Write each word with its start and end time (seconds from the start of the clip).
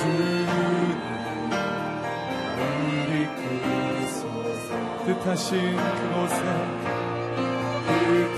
주님 0.00 0.48
우리 2.96 3.28
뜻하신 5.04 5.76
그곳에 5.76 6.40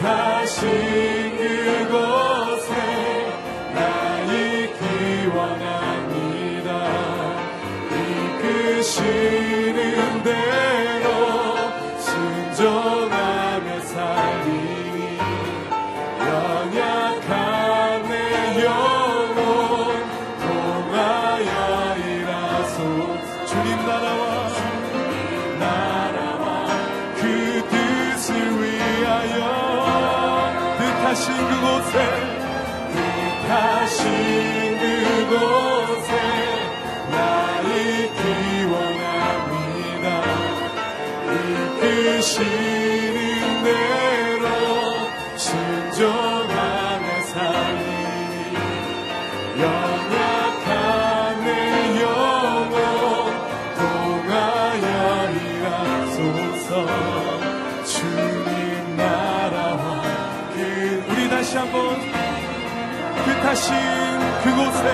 뜻하신 0.00 0.60
그곳에 1.38 2.70
나 3.74 3.78
있기 4.24 4.82
원합니다. 5.36 6.70
이끄시는 8.80 9.80
뜻하신 63.42 63.74
그곳에 64.44 64.84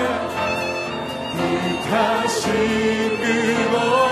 뜻하신 1.85 2.49
그곳 3.21 4.08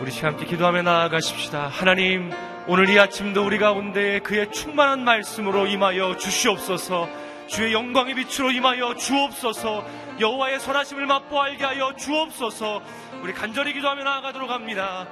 우리 0.00 0.10
시간 0.12 0.34
함께 0.34 0.46
기도하며 0.46 0.82
나아가십시다. 0.82 1.66
하나님, 1.66 2.30
오늘 2.68 2.88
이 2.88 2.96
아침도 3.00 3.44
우리 3.44 3.58
가운데 3.58 4.20
그의 4.20 4.52
충만한 4.52 5.02
말씀으로 5.02 5.66
임하여 5.66 6.16
주시옵소서. 6.16 7.08
주의 7.48 7.72
영광의 7.72 8.14
빛으로 8.14 8.52
임하여 8.52 8.94
주옵소서. 8.94 9.84
여호와의 10.20 10.60
선하심을 10.60 11.06
맛보 11.06 11.42
알게 11.42 11.64
하여 11.64 11.96
주옵소서. 11.96 12.80
우리 13.22 13.32
간절히 13.32 13.72
기도하며 13.72 14.04
나아가도록 14.04 14.50
합니다. 14.50 15.08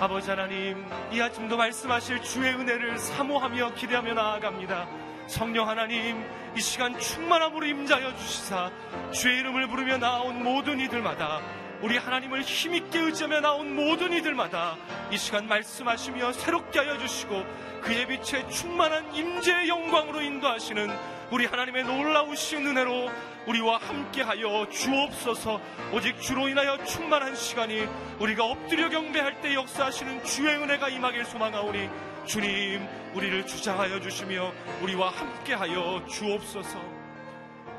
아버지 0.00 0.30
하나님, 0.30 0.84
이 1.12 1.20
아침도 1.20 1.56
말씀하실 1.56 2.22
주의 2.22 2.52
은혜를 2.52 2.98
사모하며 2.98 3.74
기대하며 3.74 4.14
나아갑니다. 4.14 4.88
성령 5.28 5.68
하나님, 5.68 6.24
이 6.56 6.60
시간 6.60 6.98
충만함으로 6.98 7.64
임자여 7.66 8.16
주시사 8.16 8.70
주의 9.12 9.38
이름을 9.38 9.68
부르며 9.68 9.98
나온 9.98 10.42
모든 10.42 10.80
이들마다 10.80 11.40
우리 11.82 11.96
하나님을 11.96 12.42
힘있게 12.42 12.98
의지하며 12.98 13.40
나온 13.40 13.74
모든 13.74 14.12
이들마다 14.12 14.76
이 15.10 15.16
시간 15.16 15.46
말씀하시며 15.48 16.32
새롭게 16.32 16.78
하여 16.78 16.98
주시고 16.98 17.42
그의 17.80 18.06
빛에 18.06 18.46
충만한 18.48 19.14
임재의 19.14 19.68
영광으로 19.68 20.20
인도하시는 20.20 20.88
우리 21.30 21.46
하나님의 21.46 21.84
놀라우신 21.84 22.66
은혜로 22.66 23.10
우리와 23.46 23.78
함께하여 23.78 24.68
주옵소서 24.68 25.60
오직 25.92 26.20
주로 26.20 26.48
인하여 26.48 26.84
충만한 26.84 27.34
시간이 27.34 27.86
우리가 28.18 28.44
엎드려 28.44 28.90
경배할 28.90 29.40
때 29.40 29.54
역사하시는 29.54 30.24
주의 30.24 30.56
은혜가 30.56 30.90
임하길 30.90 31.24
소망하오니 31.24 31.88
주님, 32.26 32.86
우리를 33.14 33.46
주장하여 33.46 34.00
주시며 34.00 34.52
우리와 34.82 35.10
함께하여 35.10 36.04
주옵소서. 36.06 36.78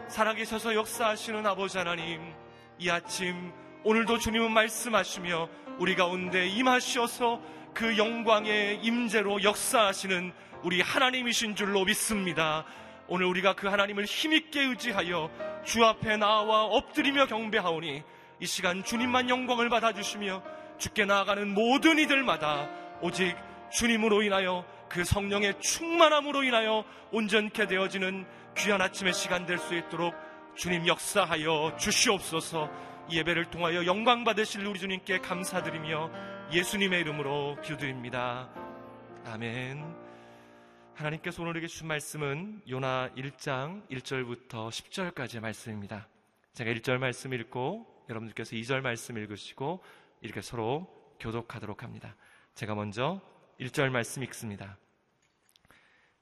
살아계셔서 0.08 0.76
역사하시는 0.76 1.46
아버지 1.46 1.78
하나님, 1.78 2.34
이 2.80 2.90
아침 2.90 3.54
오늘도 3.84 4.20
주님은 4.20 4.52
말씀하시며 4.52 5.50
우리 5.80 5.96
가운데 5.96 6.48
임하시어서 6.48 7.42
그 7.74 7.98
영광의 7.98 8.80
임재로 8.84 9.42
역사하시는 9.44 10.32
우리 10.64 10.82
하나님이신 10.82 11.56
줄로 11.56 11.84
믿습니다. 11.86 12.64
오늘 13.08 13.26
우리가 13.26 13.54
그 13.56 13.68
하나님을 13.68 14.06
힘있게 14.06 14.62
의지하여 14.62 15.32
주 15.66 15.84
앞에 15.84 16.18
나와 16.18 16.66
엎드리며 16.66 17.26
경배하오니 17.26 18.04
이 18.40 18.46
시간 18.46 18.84
주님만 18.84 19.30
영광을 19.30 19.70
받아주시며 19.70 20.44
주께 20.78 21.06
나아가는 21.06 21.48
모든 21.52 21.98
이들마다 21.98 22.70
오직 23.02 23.36
주님으로 23.72 24.22
인하여 24.22 24.64
그 24.90 25.04
성령의 25.04 25.60
충만함으로 25.60 26.44
인하여 26.44 26.84
온전케 27.12 27.66
되어지는 27.66 28.28
귀한 28.58 28.82
아침의 28.82 29.14
시간 29.14 29.48
될 29.48 29.58
수 29.58 29.74
있도록 29.76 30.14
주님 30.56 30.86
역사하여 30.86 31.78
주시옵소서 31.80 32.70
이 32.70 32.91
예배를 33.12 33.50
통하여 33.50 33.86
영광 33.86 34.24
받으실 34.24 34.66
우리 34.66 34.80
주님께 34.80 35.20
감사드리며 35.20 36.12
예수님의 36.54 37.02
이름으로 37.02 37.58
기도드립니다. 37.62 38.50
아멘. 39.26 39.84
하나님께서 40.96 41.42
오늘 41.42 41.52
우리에게 41.52 41.68
주신 41.68 41.88
말씀은 41.88 42.62
요나 42.70 43.10
1장 43.18 43.88
1절부터 43.90 44.70
10절까지의 44.70 45.42
말씀입니다. 45.42 46.08
제가 46.54 46.72
1절 46.72 46.98
말씀 46.98 47.34
읽고 47.34 48.06
여러분들께서 48.10 48.56
2절 48.56 48.82
말씀 48.82 49.18
읽으시고 49.18 49.84
이렇게 50.22 50.42
서로 50.42 50.88
교독하도록 51.20 51.84
합니다. 51.84 52.16
제가 52.56 52.76
먼저 52.76 53.22
1절 53.60 53.90
말씀 53.90 54.24
읽습니다. 54.24 54.78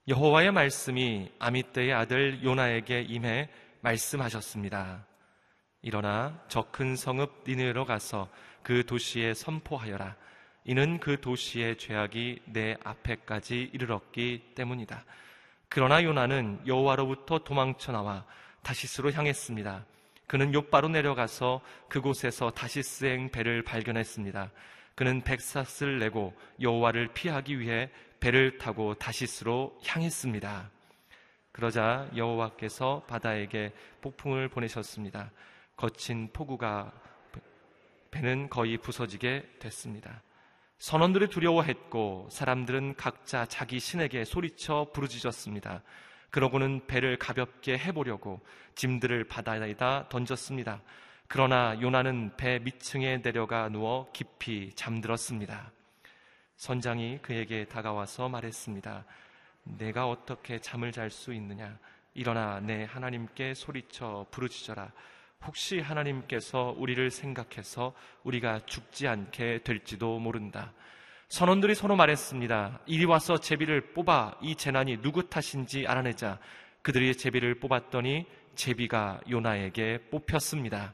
여호와의 0.07 0.51
말씀이 0.51 1.31
아미떼의 1.39 1.94
아들 1.94 2.44
요나에게 2.44 3.01
임해 3.01 3.50
말씀하셨습니다. 3.81 5.08
일어나 5.81 6.39
저큰 6.49 6.95
성읍 6.95 7.43
니느로 7.47 7.85
가서 7.85 8.29
그 8.63 8.85
도시에 8.85 9.33
선포하여라. 9.33 10.15
이는 10.65 10.99
그 10.99 11.19
도시의 11.21 11.77
죄악이 11.77 12.41
내 12.45 12.75
앞에까지 12.83 13.71
이르렀기 13.73 14.51
때문이다. 14.55 15.03
그러나 15.69 16.03
요나는 16.03 16.61
여호와로부터 16.67 17.39
도망쳐 17.39 17.91
나와 17.91 18.25
다시스로 18.61 19.11
향했습니다. 19.11 19.85
그는 20.27 20.53
요바로 20.53 20.89
내려가서 20.89 21.61
그곳에서 21.87 22.51
다시스행 22.51 23.31
배를 23.31 23.63
발견했습니다. 23.63 24.51
그는 24.95 25.21
백삭을 25.21 25.99
내고 25.99 26.35
여호와를 26.61 27.13
피하기 27.13 27.59
위해 27.59 27.89
배를 28.19 28.57
타고 28.57 28.95
다시스로 28.95 29.79
향했습니다. 29.85 30.69
그러자 31.51 32.09
여호와께서 32.15 33.05
바다에게 33.07 33.71
폭풍을 34.01 34.49
보내셨습니다. 34.49 35.31
거친 35.79 36.27
폭우가 36.33 36.91
배는 38.11 38.49
거의 38.49 38.77
부서지게 38.77 39.59
됐습니다. 39.59 40.21
선원들이 40.77 41.29
두려워했고 41.29 42.27
사람들은 42.29 42.95
각자 42.97 43.45
자기 43.45 43.79
신에게 43.79 44.25
소리쳐 44.25 44.91
부르짖었습니다. 44.93 45.81
그러고는 46.31 46.85
배를 46.85 47.17
가볍게 47.17 47.77
해보려고 47.77 48.41
짐들을 48.75 49.23
바다에다 49.29 50.09
던졌습니다. 50.09 50.81
그러나 51.29 51.79
요나는 51.79 52.35
배 52.35 52.59
밑층에 52.59 53.21
내려가 53.21 53.69
누워 53.69 54.11
깊이 54.11 54.73
잠들었습니다. 54.75 55.71
선장이 56.57 57.19
그에게 57.21 57.63
다가와서 57.63 58.27
말했습니다. 58.27 59.05
내가 59.63 60.09
어떻게 60.09 60.59
잠을 60.59 60.91
잘 60.91 61.09
수 61.09 61.33
있느냐? 61.33 61.79
일어나 62.13 62.59
내 62.59 62.83
하나님께 62.83 63.53
소리쳐 63.53 64.25
부르짖어라. 64.29 64.91
혹시 65.45 65.80
하나님께서 65.80 66.75
우리를 66.77 67.09
생각해서 67.12 67.94
우리가 68.24 68.65
죽지 68.65 69.07
않게 69.07 69.59
될지도 69.63 70.19
모른다. 70.19 70.74
선원들이 71.30 71.75
서로 71.75 71.95
말했습니다. 71.95 72.80
이리 72.88 73.06
와서 73.06 73.38
제비를 73.38 73.94
뽑아 73.94 74.38
이 74.41 74.56
재난이 74.56 75.01
누구 75.01 75.30
탓인지 75.30 75.86
알아내자. 75.88 76.39
그들이 76.81 77.15
제비를 77.15 77.59
뽑았더니 77.59 78.25
제비가 78.56 79.21
요나에게 79.30 80.09
뽑혔습니다. 80.09 80.94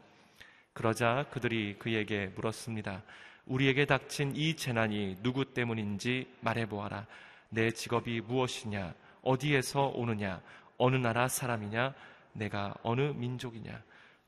그러자 0.73 1.25
그들이 1.31 1.77
그에게 1.79 2.27
물었습니다. 2.35 3.01
우리에게 3.45 3.85
닥친 3.85 4.35
이 4.35 4.55
재난이 4.55 5.17
누구 5.21 5.45
때문인지 5.45 6.27
말해보아라. 6.41 7.05
내 7.49 7.71
직업이 7.71 8.19
무엇이냐? 8.21 8.93
어디에서 9.21 9.87
오느냐? 9.95 10.41
어느 10.77 10.97
나라 10.97 11.27
사람이냐? 11.27 11.93
내가 12.33 12.73
어느 12.83 13.01
민족이냐? 13.01 13.81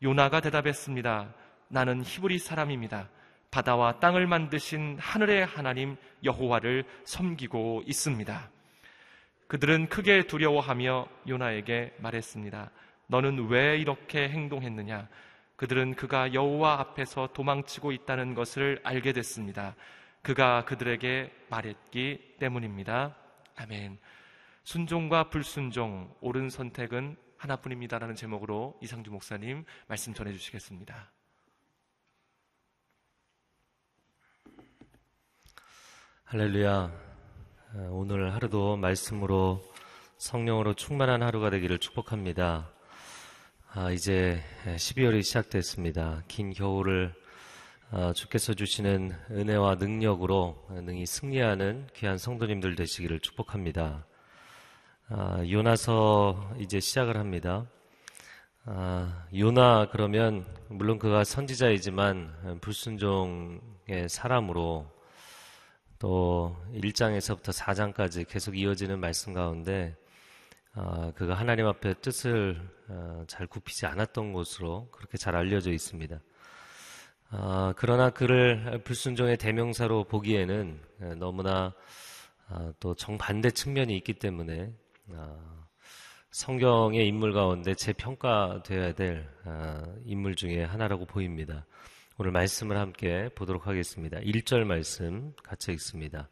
요나가 0.03 0.41
대답했습니다. 0.41 1.33
나는 1.69 2.03
히브리 2.03 2.37
사람입니다. 2.37 3.09
바다와 3.49 3.99
땅을 3.99 4.27
만드신 4.27 4.97
하늘의 4.99 5.45
하나님 5.45 5.97
여호와를 6.23 6.85
섬기고 7.05 7.83
있습니다. 7.85 8.49
그들은 9.47 9.89
크게 9.89 10.27
두려워하며 10.27 11.07
요나에게 11.27 11.95
말했습니다. 11.97 12.69
너는 13.07 13.47
왜 13.47 13.77
이렇게 13.77 14.29
행동했느냐? 14.29 15.07
그들은 15.55 15.95
그가 15.95 16.33
여호와 16.33 16.79
앞에서 16.79 17.29
도망치고 17.33 17.91
있다는 17.91 18.35
것을 18.35 18.79
알게 18.83 19.13
됐습니다. 19.13 19.75
그가 20.21 20.65
그들에게 20.65 21.31
말했기 21.49 22.35
때문입니다. 22.37 23.15
아멘. 23.55 23.97
순종과 24.63 25.29
불순종, 25.29 26.13
옳은 26.21 26.49
선택은 26.49 27.15
하나뿐입니다라는 27.37 28.15
제목으로 28.15 28.77
이상주 28.81 29.11
목사님 29.11 29.65
말씀 29.87 30.13
전해 30.13 30.31
주시겠습니다. 30.33 31.11
할렐루야. 36.25 36.91
오늘 37.91 38.33
하루도 38.33 38.77
말씀으로 38.77 39.63
성령으로 40.17 40.73
충만한 40.73 41.21
하루가 41.21 41.49
되기를 41.49 41.77
축복합니다. 41.77 42.71
아, 43.73 43.91
이제 43.91 44.41
12월이 44.65 45.21
시작됐습니다. 45.21 46.23
긴 46.27 46.51
겨울을 46.51 47.13
아, 47.91 48.11
주께서 48.13 48.53
주시는 48.55 49.11
은혜와 49.29 49.75
능력으로 49.75 50.65
능히 50.69 51.05
승리하는 51.05 51.87
귀한 51.93 52.17
성도님들 52.17 52.75
되시기를 52.75 53.19
축복합니다. 53.19 54.06
아, 55.09 55.41
요나서 55.49 56.55
이제 56.59 56.81
시작을 56.81 57.15
합니다. 57.15 57.65
아, 58.65 59.25
요나 59.33 59.87
그러면 59.89 60.45
물론 60.67 60.99
그가 60.99 61.23
선지자이지만 61.23 62.59
불순종의 62.59 64.09
사람으로 64.09 64.85
또 65.97 66.57
1장에서부터 66.73 67.53
4장까지 67.53 68.27
계속 68.27 68.57
이어지는 68.57 68.99
말씀 68.99 69.31
가운데 69.31 69.95
아, 70.73 71.13
그가 71.15 71.35
하나님 71.35 71.67
앞에 71.67 71.93
뜻을 72.01 72.59
아, 72.89 73.23
잘 73.27 73.47
굽히지 73.47 73.85
않았던 73.85 74.33
것으로 74.33 74.89
그렇게 74.91 75.17
잘 75.17 75.37
알려져 75.37 75.71
있습니다. 75.71 76.19
아, 77.29 77.73
그러나 77.77 78.09
그를 78.09 78.81
불순종의 78.83 79.37
대명사로 79.37 80.03
보기에는 80.03 80.81
너무나 81.17 81.73
아, 82.49 82.73
또 82.81 82.93
정반대 82.93 83.51
측면이 83.51 83.95
있기 83.95 84.15
때문에 84.15 84.73
아, 85.15 85.37
성경의 86.31 87.07
인물 87.07 87.31
가운데 87.31 87.73
재평가되어야 87.73 88.93
될 88.93 89.29
아, 89.45 89.83
인물 90.05 90.35
중에 90.35 90.63
하나라고 90.63 91.05
보입니다. 91.05 91.65
오늘 92.17 92.31
말씀을 92.31 92.77
함께 92.77 93.29
보도록 93.35 93.67
하겠습니다. 93.67 94.19
1절 94.19 94.65
말씀 94.65 95.33
같이 95.43 95.71
읽습니다. 95.73 96.29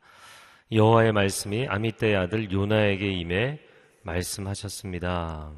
여호와의 0.72 1.14
말씀이 1.14 1.68
아미떼의 1.68 2.16
아들 2.18 2.52
요나에게 2.52 3.08
임해 3.14 3.60
말씀하셨습니다. 4.04 5.54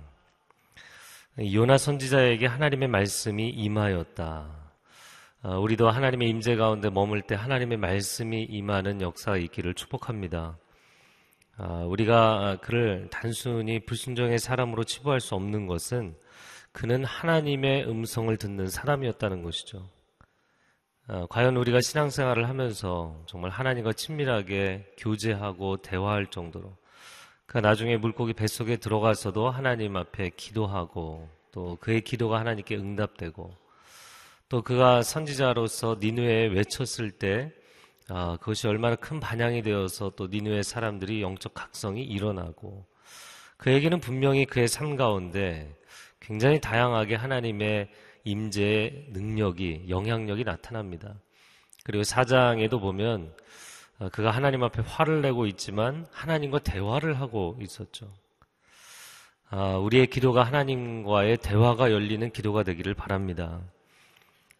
요나 1.39 1.77
선지자에게 1.77 2.45
하나님의 2.45 2.89
말씀이 2.89 3.49
임하였다. 3.49 4.71
아, 5.41 5.57
우리도 5.57 5.89
하나님의 5.89 6.29
임재 6.29 6.55
가운데 6.55 6.89
머물 6.91 7.21
때 7.21 7.33
하나님의 7.33 7.77
말씀이 7.77 8.43
임하는 8.43 9.01
역사가 9.01 9.37
있기를 9.37 9.73
축복합니다. 9.73 10.57
아, 11.59 11.83
우리가 11.87 12.59
그를 12.61 13.07
단순히 13.09 13.79
불순종의 13.79 14.37
사람으로 14.37 14.83
치부할 14.83 15.19
수 15.19 15.33
없는 15.33 15.65
것은 15.65 16.15
그는 16.71 17.03
하나님의 17.03 17.89
음성을 17.89 18.35
듣는 18.37 18.67
사람이었다는 18.67 19.41
것이죠. 19.41 19.89
아, 21.07 21.25
과연 21.29 21.57
우리가 21.57 21.81
신앙생활을 21.81 22.47
하면서 22.47 23.19
정말 23.25 23.49
하나님과 23.49 23.93
친밀하게 23.93 24.93
교제하고 24.97 25.77
대화할 25.77 26.27
정도로 26.27 26.77
그 27.47 27.57
나중에 27.57 27.97
물고기 27.97 28.33
뱃속에 28.33 28.75
들어가서도 28.77 29.49
하나님 29.49 29.95
앞에 29.95 30.31
기도하고 30.37 31.27
또 31.51 31.77
그의 31.79 32.01
기도가 32.01 32.39
하나님께 32.39 32.75
응답되고 32.75 33.51
또 34.49 34.61
그가 34.61 35.01
선지자로서 35.01 35.97
니누에 35.99 36.47
외쳤을 36.47 37.09
때 37.09 37.51
아, 38.09 38.37
그것이 38.39 38.67
얼마나 38.67 38.95
큰 38.95 39.19
반향이 39.19 39.61
되어서 39.61 40.11
또 40.15 40.27
니누의 40.27 40.63
사람들이 40.63 41.21
영적 41.21 41.53
각성이 41.53 42.03
일어나고 42.03 42.85
그에게는 43.57 43.99
분명히 43.99 44.45
그의 44.45 44.67
삶 44.67 44.95
가운데 44.95 45.75
굉장히 46.19 46.61
다양하게 46.61 47.15
하나님의 47.15 47.89
임재의 48.23 49.07
능력이 49.09 49.85
영향력이 49.89 50.43
나타납니다. 50.43 51.15
그리고 51.83 52.03
사장에도 52.03 52.79
보면 52.79 53.33
어, 53.99 54.09
그가 54.09 54.31
하나님 54.31 54.63
앞에 54.63 54.81
화를 54.83 55.21
내고 55.21 55.47
있지만 55.47 56.05
하나님과 56.11 56.59
대화를 56.59 57.19
하고 57.19 57.57
있었죠. 57.61 58.13
아, 59.49 59.77
우리의 59.77 60.07
기도가 60.07 60.43
하나님과의 60.43 61.37
대화가 61.37 61.91
열리는 61.91 62.29
기도가 62.31 62.63
되기를 62.63 62.93
바랍니다. 62.93 63.61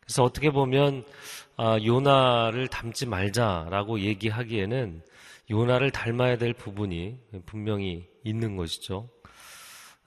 그래서 0.08 0.24
어떻게 0.24 0.52
보면 0.52 1.04
아, 1.58 1.78
요나를 1.84 2.70
닮지 2.70 3.06
말자라고 3.08 4.00
얘기하기에는 4.00 5.02
요나를 5.50 5.92
닮아야 5.92 6.38
될 6.38 6.54
부분이 6.54 7.20
분명히 7.46 8.08
있는 8.24 8.56
것이죠. 8.56 9.10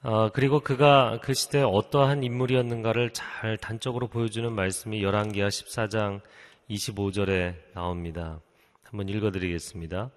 아, 0.01 0.31
그리고 0.33 0.59
그가 0.59 1.19
그 1.21 1.35
시대에 1.35 1.61
어떠한 1.61 2.23
인물이었는가를 2.23 3.11
잘 3.13 3.57
단적으로 3.57 4.07
보여주는 4.07 4.51
말씀이 4.51 5.03
열왕기하 5.03 5.49
14장 5.49 6.21
25절에 6.67 7.55
나옵니다. 7.75 8.41
한번 8.83 9.07
읽어드리겠습니다. 9.07 10.09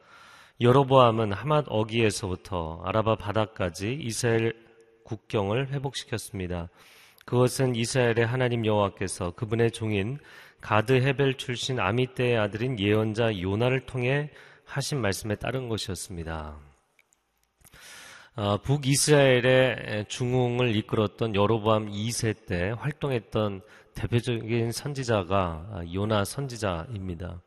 여로보암은 0.62 1.32
하맛 1.34 1.66
어기에서부터 1.68 2.80
아라바 2.84 3.16
바다까지 3.16 3.98
이스라엘 4.00 4.54
국경을 5.04 5.68
회복시켰습니다. 5.68 6.70
그것은 7.24 7.74
이스라엘의 7.74 8.26
하나님 8.26 8.66
여호와께서 8.66 9.32
그분의 9.32 9.70
종인 9.70 10.18
가드 10.60 10.92
헤벨 10.92 11.36
출신 11.36 11.80
아미떼의 11.80 12.38
아들인 12.38 12.78
예언자 12.78 13.40
요나를 13.40 13.86
통해 13.86 14.30
하신 14.64 15.00
말씀에 15.00 15.36
따른 15.36 15.68
것이었습니다. 15.68 16.58
어, 18.36 18.56
북이스라엘의 18.58 20.06
중흥을 20.08 20.74
이끌었던 20.76 21.34
여로보암 21.34 21.90
2세 21.90 22.46
때 22.46 22.74
활동했던 22.78 23.62
대표적인 23.94 24.72
선지자가 24.72 25.36
아, 25.72 25.84
요나 25.94 26.24
선지자입니다. 26.24 27.40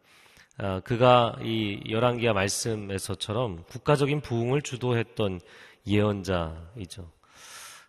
아, 0.59 0.79
그가 0.79 1.35
이 1.41 1.81
열왕기야 1.89 2.33
말씀에서처럼 2.33 3.63
국가적인 3.65 4.21
부흥을 4.21 4.61
주도했던 4.61 5.41
예언자이죠. 5.85 7.16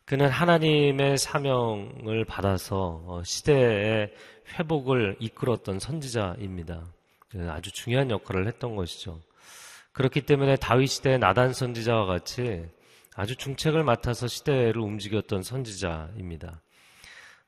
그는 0.09 0.31
하나님의 0.31 1.19
사명을 1.19 2.25
받아서 2.25 3.03
어, 3.07 3.23
시대의 3.23 4.11
회복을 4.55 5.17
이끌었던 5.21 5.79
선지자입니다. 5.79 6.83
그 7.29 7.47
아주 7.51 7.71
중요한 7.71 8.11
역할을 8.11 8.47
했던 8.47 8.75
것이죠. 8.75 9.21
그렇기 9.93 10.23
때문에 10.23 10.57
다윗 10.57 10.87
시대의 10.87 11.19
나단 11.19 11.53
선지자와 11.53 12.07
같이 12.07 12.65
아주 13.17 13.37
중책을 13.37 13.85
맡아서 13.85 14.27
시대를 14.29 14.79
움직였던 14.79 15.43
선지자입니다. 15.43 16.63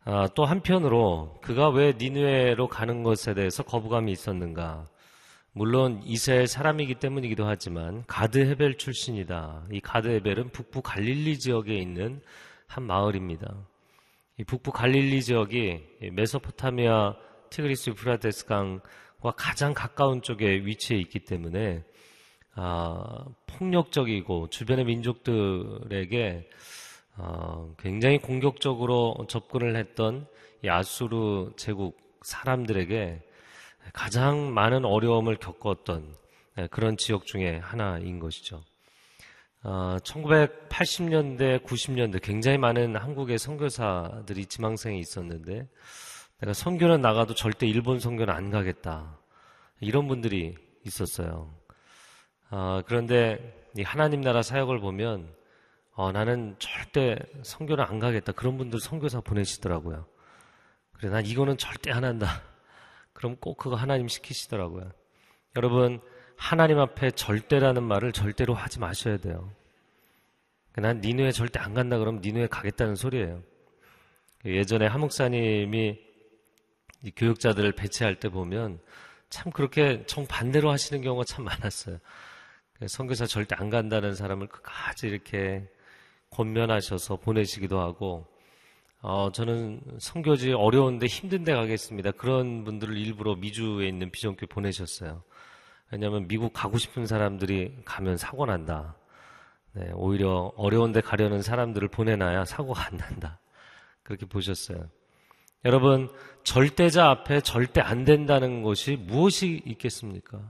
아, 0.04 0.28
또 0.34 0.44
한편으로 0.44 1.38
그가 1.40 1.70
왜 1.70 1.94
니누에로 1.96 2.68
가는 2.68 3.02
것에 3.02 3.32
대해서 3.32 3.62
거부감이 3.62 4.12
있었는가? 4.12 4.86
물론 5.52 6.02
이스라엘 6.04 6.46
사람이기 6.46 6.96
때문이기도 6.96 7.46
하지만 7.46 8.04
가드 8.06 8.36
헤벨 8.36 8.76
출신이다. 8.76 9.64
이 9.72 9.80
가드 9.80 10.08
헤벨은 10.08 10.50
북부 10.50 10.82
갈릴리 10.82 11.38
지역에 11.38 11.74
있는 11.78 12.20
한 12.70 12.84
마을입니다. 12.84 13.52
이 14.38 14.44
북부 14.44 14.70
갈릴리 14.70 15.24
지역이 15.24 16.12
메소포타미아 16.12 17.16
티그리스 17.50 17.94
유프라테스 17.94 18.46
강과 18.46 19.32
가장 19.36 19.74
가까운 19.74 20.22
쪽에 20.22 20.46
위치해 20.64 21.00
있기 21.00 21.24
때문에 21.24 21.82
아, 22.54 23.24
폭력적이고 23.48 24.50
주변의 24.50 24.84
민족들에게 24.84 26.48
어, 27.16 27.74
굉장히 27.76 28.18
공격적으로 28.18 29.16
접근을 29.28 29.74
했던 29.74 30.28
이 30.64 30.68
앗수르 30.68 31.50
제국 31.56 31.98
사람들에게 32.22 33.20
가장 33.92 34.54
많은 34.54 34.84
어려움을 34.84 35.38
겪었던 35.38 36.14
네, 36.54 36.68
그런 36.68 36.96
지역 36.96 37.26
중에 37.26 37.58
하나인 37.58 38.20
것이죠. 38.20 38.62
어, 39.62 39.98
1980년대, 40.02 41.62
90년대 41.64 42.22
굉장히 42.22 42.56
많은 42.56 42.96
한국의 42.96 43.38
선교사들이 43.38 44.46
지망생에 44.46 44.98
있었는데 44.98 45.68
내가 46.40 46.52
선교는 46.54 47.02
나가도 47.02 47.34
절대 47.34 47.66
일본 47.66 48.00
선교는 48.00 48.32
안 48.32 48.50
가겠다. 48.50 49.18
이런 49.80 50.08
분들이 50.08 50.54
있었어요. 50.86 51.54
어, 52.50 52.80
그런데 52.86 53.68
이 53.76 53.82
하나님 53.82 54.22
나라 54.22 54.42
사역을 54.42 54.80
보면 54.80 55.34
어, 55.92 56.10
나는 56.12 56.56
절대 56.58 57.18
선교는 57.42 57.84
안 57.84 57.98
가겠다. 57.98 58.32
그런 58.32 58.56
분들 58.56 58.80
선교사 58.80 59.20
보내시더라고요. 59.20 60.06
그래, 60.92 61.10
난 61.10 61.26
이거는 61.26 61.58
절대 61.58 61.90
안 61.90 62.04
한다. 62.04 62.42
그럼 63.12 63.36
꼭 63.36 63.58
그거 63.58 63.76
하나님 63.76 64.08
시키시더라고요. 64.08 64.90
여러분, 65.56 66.00
하나님 66.40 66.78
앞에 66.78 67.11
절대라는 67.11 67.82
말을 67.82 68.12
절대로 68.12 68.54
하지 68.54 68.80
마셔야 68.80 69.18
돼요. 69.18 69.52
난 70.73 71.00
니누에 71.02 71.32
절대 71.32 71.61
안 71.61 71.75
간다 71.75 71.99
그러면 71.99 72.23
니누에 72.23 72.47
가겠다는 72.47 72.97
소리예요. 72.97 73.42
예전에 74.47 74.87
하목사님이 74.87 75.99
교육자들을 77.14 77.73
배치할 77.73 78.18
때 78.18 78.30
보면 78.30 78.80
참 79.28 79.52
그렇게 79.52 80.02
정반대로 80.06 80.70
하시는 80.70 81.02
경우가 81.02 81.25
참 81.25 81.44
많았어요. 81.44 81.99
선교사 82.88 83.26
절대 83.26 83.54
안 83.56 83.68
간다는 83.68 84.14
사람을 84.14 84.49
끝까지 84.49 85.09
이렇게 85.09 85.68
권면하셔서 86.30 87.16
보내시기도 87.16 87.80
하고 87.80 88.26
어, 89.02 89.30
저는 89.30 89.82
선교지 89.99 90.52
어려운데 90.52 91.06
힘든데 91.06 91.52
가겠습니다. 91.52 92.12
그런 92.12 92.64
분들을 92.64 92.97
일부러 92.97 93.37
미주에 93.37 93.87
있는 93.87 94.11
비전교 94.11 94.47
보내셨어요. 94.47 95.23
왜냐하면 95.90 96.28
미국 96.28 96.52
가고 96.52 96.78
싶은 96.78 97.06
사람들이 97.06 97.82
가면 97.85 98.16
사고 98.16 98.47
난다. 98.47 98.97
네, 99.73 99.90
오히려 99.94 100.52
어려운데 100.56 101.00
가려는 101.00 101.42
사람들을 101.42 101.88
보내놔야 101.88 102.44
사고가 102.44 102.87
안 102.87 102.97
난다. 102.97 103.40
그렇게 104.02 104.26
보셨어요. 104.26 104.88
여러분, 105.64 106.09
절대자 106.42 107.11
앞에 107.11 107.40
절대 107.40 107.80
안 107.80 108.04
된다는 108.04 108.62
것이 108.62 108.97
무엇이 108.97 109.62
있겠습니까? 109.66 110.40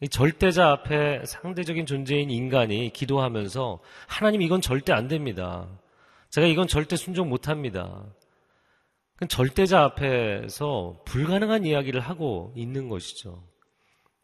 이 0.00 0.08
절대자 0.08 0.70
앞에 0.70 1.24
상대적인 1.24 1.86
존재인 1.86 2.30
인간이 2.30 2.92
기도하면서 2.92 3.80
하나님 4.06 4.42
이건 4.42 4.60
절대 4.60 4.92
안 4.92 5.08
됩니다. 5.08 5.68
제가 6.30 6.46
이건 6.46 6.66
절대 6.66 6.96
순종 6.96 7.30
못 7.30 7.48
합니다. 7.48 8.04
절대자 9.28 9.82
앞에서 9.84 11.00
불가능한 11.06 11.64
이야기를 11.64 12.00
하고 12.00 12.52
있는 12.56 12.90
것이죠. 12.90 13.42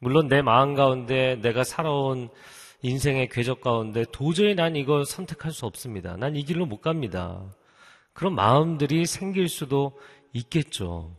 물론 0.03 0.27
내 0.27 0.43
마음 0.43 0.75
가운데 0.75 1.37
내가 1.43 1.63
살아온 1.63 2.29
인생의 2.83 3.29
궤적 3.29 3.61
가운데 3.61 4.05
도저히 4.11 4.57
난 4.57 4.75
이거 4.75 5.05
선택할 5.05 5.53
수 5.53 5.65
없습니다. 5.65 6.17
난 6.17 6.35
이 6.35 6.43
길로 6.43 6.67
못 6.67 6.81
갑니다. 6.81 7.41
그런 8.13 8.35
마음들이 8.35 9.07
생길 9.07 9.49
수도 9.49 9.93
있겠죠. 10.33 11.15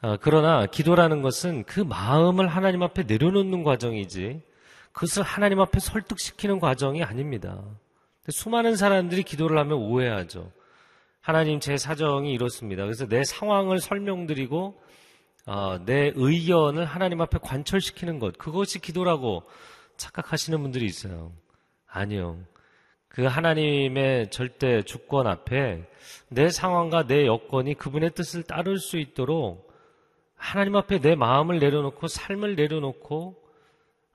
아, 0.00 0.18
그러나 0.20 0.66
기도라는 0.66 1.22
것은 1.22 1.62
그 1.66 1.78
마음을 1.78 2.48
하나님 2.48 2.82
앞에 2.82 3.04
내려놓는 3.04 3.62
과정이지 3.62 4.42
그것을 4.90 5.22
하나님 5.22 5.60
앞에 5.60 5.78
설득시키는 5.78 6.58
과정이 6.58 7.04
아닙니다. 7.04 7.62
수많은 8.28 8.74
사람들이 8.74 9.22
기도를 9.22 9.56
하면 9.56 9.78
오해하죠. 9.78 10.50
하나님 11.20 11.60
제 11.60 11.76
사정이 11.76 12.32
이렇습니다. 12.32 12.82
그래서 12.82 13.06
내 13.06 13.22
상황을 13.22 13.78
설명드리고 13.78 14.82
어, 15.46 15.78
내 15.84 16.12
의견을 16.14 16.84
하나님 16.84 17.20
앞에 17.20 17.38
관철시키는 17.42 18.18
것 18.18 18.38
그것이 18.38 18.78
기도라고 18.80 19.42
착각하시는 19.96 20.60
분들이 20.60 20.86
있어요. 20.86 21.32
아니요. 21.86 22.38
그 23.08 23.24
하나님의 23.24 24.30
절대 24.30 24.82
주권 24.82 25.26
앞에 25.26 25.88
내 26.28 26.48
상황과 26.50 27.06
내 27.06 27.26
여건이 27.26 27.74
그분의 27.74 28.10
뜻을 28.10 28.42
따를 28.42 28.78
수 28.78 28.98
있도록 28.98 29.72
하나님 30.34 30.74
앞에 30.76 30.98
내 30.98 31.14
마음을 31.14 31.58
내려놓고 31.60 32.08
삶을 32.08 32.56
내려놓고 32.56 33.36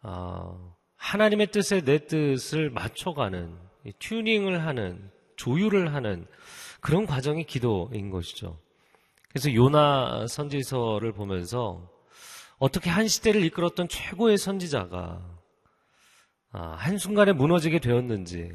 어, 0.01 0.75
하나님의 0.97 1.47
뜻에 1.47 1.81
내 1.81 2.07
뜻을 2.07 2.69
맞춰가는 2.71 3.55
튜닝을 3.99 4.65
하는 4.65 5.09
조율을 5.37 5.93
하는 5.93 6.27
그런 6.81 7.05
과정이 7.05 7.45
기도인 7.45 8.09
것이죠. 8.09 8.59
그래서 9.29 9.53
요나 9.53 10.25
선지서를 10.27 11.13
보면서 11.13 11.89
어떻게 12.57 12.89
한 12.89 13.07
시대를 13.07 13.43
이끌었던 13.45 13.87
최고의 13.87 14.37
선지자가 14.37 15.21
아, 16.51 16.75
한순간에 16.77 17.31
무너지게 17.33 17.79
되었는지 17.79 18.51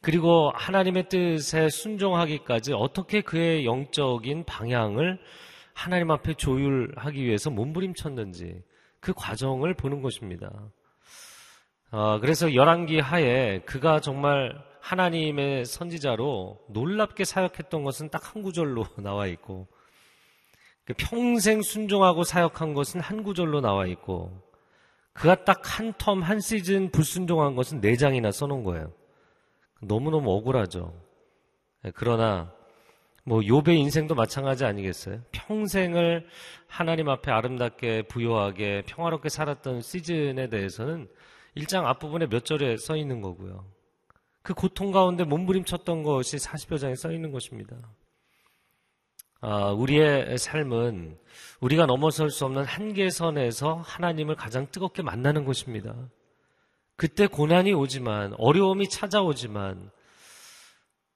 그리고 0.00 0.52
하나님의 0.54 1.08
뜻에 1.08 1.68
순종하기까지 1.68 2.72
어떻게 2.72 3.20
그의 3.20 3.66
영적인 3.66 4.44
방향을 4.44 5.18
하나님 5.74 6.10
앞에 6.12 6.34
조율하기 6.34 7.24
위해서 7.24 7.50
몸부림쳤는지 7.50 8.62
그 9.00 9.12
과정을 9.12 9.74
보는 9.74 10.02
것입니다. 10.02 10.50
어, 11.90 12.20
그래서 12.20 12.54
열왕기 12.54 13.00
하에 13.00 13.60
그가 13.60 14.00
정말 14.00 14.56
하나님의 14.80 15.64
선지자로 15.64 16.66
놀랍게 16.70 17.24
사역했던 17.24 17.82
것은 17.82 18.08
딱 18.10 18.34
한 18.34 18.42
구절로 18.42 18.84
나와 18.98 19.26
있고 19.26 19.66
그 19.66 19.75
평생 20.94 21.62
순종하고 21.62 22.24
사역한 22.24 22.74
것은 22.74 23.00
한 23.00 23.22
구절로 23.22 23.60
나와 23.60 23.86
있고 23.86 24.42
그가 25.12 25.44
딱 25.44 25.66
한 25.78 25.92
텀, 25.92 26.22
한 26.22 26.40
시즌 26.40 26.90
불순종한 26.90 27.54
것은 27.54 27.80
네 27.80 27.96
장이나 27.96 28.30
써놓은 28.30 28.64
거예요. 28.64 28.92
너무너무 29.82 30.30
억울하죠. 30.30 30.94
네, 31.82 31.92
그러나 31.94 32.50
뭐 33.24 33.40
욥의 33.40 33.76
인생도 33.76 34.14
마찬가지 34.14 34.64
아니겠어요? 34.64 35.20
평생을 35.32 36.26
하나님 36.66 37.10
앞에 37.10 37.30
아름답게 37.30 38.02
부요하게 38.02 38.84
평화롭게 38.86 39.28
살았던 39.28 39.82
시즌에 39.82 40.48
대해서는 40.48 41.08
1장 41.56 41.84
앞부분에 41.84 42.26
몇 42.28 42.44
절에 42.44 42.76
써 42.78 42.96
있는 42.96 43.20
거고요. 43.20 43.66
그 44.42 44.54
고통 44.54 44.92
가운데 44.92 45.24
몸부림쳤던 45.24 46.04
것이 46.04 46.36
40여 46.36 46.78
장에 46.78 46.94
써 46.94 47.10
있는 47.10 47.32
것입니다. 47.32 47.76
아, 49.48 49.70
우리의 49.70 50.38
삶은 50.38 51.16
우리가 51.60 51.86
넘어설 51.86 52.30
수 52.30 52.46
없는 52.46 52.64
한계선에서 52.64 53.76
하나님을 53.76 54.34
가장 54.34 54.68
뜨겁게 54.72 55.02
만나는 55.02 55.44
것입니다. 55.44 55.94
그때 56.96 57.28
고난이 57.28 57.72
오지만, 57.72 58.34
어려움이 58.38 58.88
찾아오지만, 58.88 59.92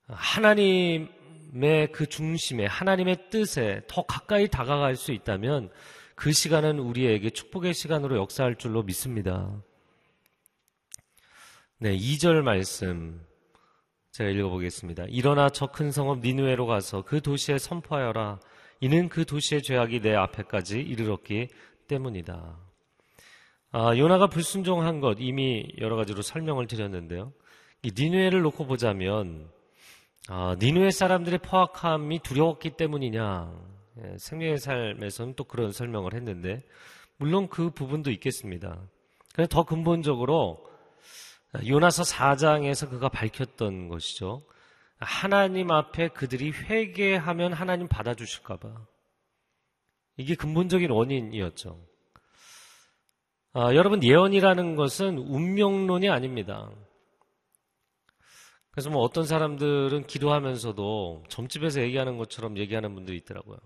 하나님의 0.06 1.90
그 1.90 2.06
중심에, 2.06 2.66
하나님의 2.66 3.30
뜻에 3.30 3.82
더 3.88 4.02
가까이 4.06 4.46
다가갈 4.46 4.94
수 4.94 5.10
있다면 5.10 5.68
그 6.14 6.30
시간은 6.30 6.78
우리에게 6.78 7.30
축복의 7.30 7.74
시간으로 7.74 8.16
역사할 8.16 8.54
줄로 8.54 8.84
믿습니다. 8.84 9.60
네, 11.78 11.96
2절 11.96 12.42
말씀 12.42 13.20
제가 14.12 14.30
읽어보겠습니다. 14.30 15.04
일어나 15.08 15.48
저 15.50 15.66
큰 15.66 15.92
성읍 15.92 16.20
니누에로 16.20 16.66
가서 16.66 17.02
그 17.02 17.20
도시에 17.20 17.58
선포하여라. 17.58 18.40
이는 18.80 19.08
그 19.08 19.24
도시의 19.24 19.62
죄악이 19.62 20.00
내 20.00 20.14
앞에까지 20.14 20.80
이르렀기 20.80 21.48
때문이다. 21.86 22.56
아, 23.72 23.96
요나가 23.96 24.26
불순종한 24.26 25.00
것 25.00 25.18
이미 25.20 25.64
여러 25.78 25.94
가지로 25.96 26.22
설명을 26.22 26.66
드렸는데요. 26.66 27.32
이 27.82 27.92
니누에를 27.96 28.42
놓고 28.42 28.66
보자면 28.66 29.48
아, 30.28 30.56
니누에 30.58 30.90
사람들의 30.90 31.38
포악함이 31.40 32.20
두려웠기 32.20 32.70
때문이냐? 32.70 33.52
예, 34.02 34.14
생명의 34.18 34.58
삶에서는 34.58 35.34
또 35.36 35.44
그런 35.44 35.72
설명을 35.72 36.14
했는데 36.14 36.64
물론 37.16 37.48
그 37.48 37.70
부분도 37.70 38.10
있겠습니다. 38.10 38.80
그런데 39.32 39.54
더 39.54 39.64
근본적으로 39.64 40.64
요나서 41.66 42.04
4장에서 42.04 42.88
그가 42.88 43.08
밝혔던 43.08 43.88
것이죠. 43.88 44.46
하나님 44.98 45.70
앞에 45.70 46.08
그들이 46.08 46.52
회개하면 46.52 47.52
하나님 47.52 47.88
받아주실까봐. 47.88 48.86
이게 50.16 50.34
근본적인 50.34 50.90
원인이었죠. 50.90 51.86
아, 53.52 53.74
여러분, 53.74 54.04
예언이라는 54.04 54.76
것은 54.76 55.18
운명론이 55.18 56.08
아닙니다. 56.08 56.70
그래서 58.70 58.90
뭐 58.90 59.02
어떤 59.02 59.24
사람들은 59.24 60.06
기도하면서도 60.06 61.24
점집에서 61.28 61.80
얘기하는 61.82 62.16
것처럼 62.18 62.56
얘기하는 62.58 62.94
분들이 62.94 63.16
있더라고요. 63.18 63.58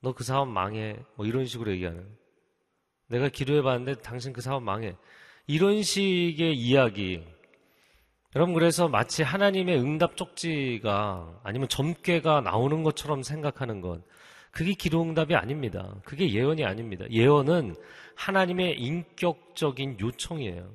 너 0.00 0.12
그 0.12 0.24
사업 0.24 0.48
망해. 0.48 0.98
뭐 1.16 1.26
이런 1.26 1.46
식으로 1.46 1.70
얘기하는. 1.72 2.16
내가 3.08 3.28
기도해 3.28 3.62
봤는데 3.62 4.00
당신 4.00 4.32
그 4.32 4.40
사업 4.40 4.62
망해. 4.62 4.96
이런 5.52 5.82
식의 5.82 6.54
이야기. 6.54 7.22
여러분, 8.34 8.54
그래서 8.54 8.88
마치 8.88 9.22
하나님의 9.22 9.78
응답 9.78 10.16
쪽지가 10.16 11.40
아니면 11.42 11.68
점괘가 11.68 12.40
나오는 12.40 12.82
것처럼 12.82 13.22
생각하는 13.22 13.82
것. 13.82 14.00
그게 14.50 14.72
기도 14.72 15.02
응답이 15.02 15.34
아닙니다. 15.34 15.94
그게 16.06 16.32
예언이 16.32 16.64
아닙니다. 16.64 17.04
예언은 17.10 17.76
하나님의 18.14 18.80
인격적인 18.80 20.00
요청이에요. 20.00 20.72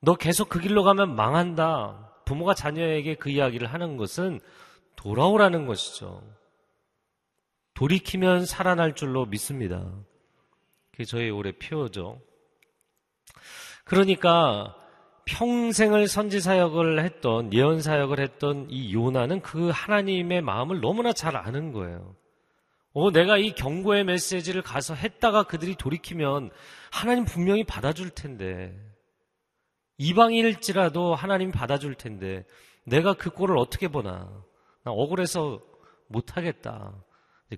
너 0.00 0.14
계속 0.14 0.48
그 0.48 0.60
길로 0.60 0.84
가면 0.84 1.16
망한다. 1.16 2.12
부모가 2.26 2.54
자녀에게 2.54 3.16
그 3.16 3.30
이야기를 3.30 3.66
하는 3.66 3.96
것은 3.96 4.38
돌아오라는 4.94 5.66
것이죠. 5.66 6.22
돌이키면 7.74 8.46
살아날 8.46 8.94
줄로 8.94 9.26
믿습니다. 9.26 9.92
그게 10.92 11.04
저희 11.04 11.30
올해 11.30 11.50
표어죠. 11.50 12.20
그러니까 13.84 14.74
평생을 15.26 16.08
선지 16.08 16.40
사역을 16.40 17.02
했던 17.02 17.52
예언 17.52 17.80
사역을 17.80 18.20
했던 18.20 18.66
이 18.68 18.92
요나는 18.92 19.40
그 19.40 19.70
하나님의 19.70 20.42
마음을 20.42 20.80
너무나 20.80 21.12
잘 21.12 21.36
아는 21.36 21.72
거예요. 21.72 22.14
어, 22.92 23.10
내가 23.10 23.38
이 23.38 23.52
경고의 23.54 24.04
메시지를 24.04 24.62
가서 24.62 24.94
했다가 24.94 25.44
그들이 25.44 25.74
돌이키면 25.74 26.50
하나님 26.92 27.24
분명히 27.24 27.64
받아줄 27.64 28.10
텐데 28.10 28.72
이방일지라도 29.98 31.14
하나님 31.14 31.50
받아줄 31.50 31.94
텐데 31.94 32.44
내가 32.84 33.14
그 33.14 33.30
꼴을 33.30 33.56
어떻게 33.58 33.88
보나 33.88 34.30
나 34.84 34.92
억울해서 34.92 35.60
못하겠다 36.08 36.94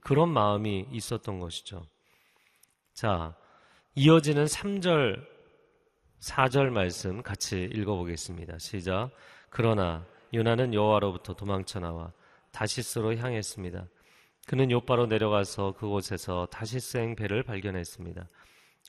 그런 0.02 0.30
마음이 0.30 0.86
있었던 0.92 1.40
것이죠. 1.40 1.84
자 2.94 3.34
이어지는 3.94 4.44
3절 4.44 5.35
4절 6.20 6.70
말씀 6.70 7.22
같이 7.22 7.68
읽어보겠습니다. 7.72 8.58
시작. 8.58 9.10
그러나 9.50 10.04
요나는 10.34 10.74
여호와로부터 10.74 11.34
도망쳐 11.34 11.80
나와 11.80 12.12
다시스로 12.52 13.16
향했습니다. 13.16 13.86
그는 14.46 14.70
요바로 14.70 15.06
내려가서 15.06 15.72
그곳에서 15.72 16.46
다시스행 16.50 17.16
배를 17.16 17.42
발견했습니다. 17.42 18.28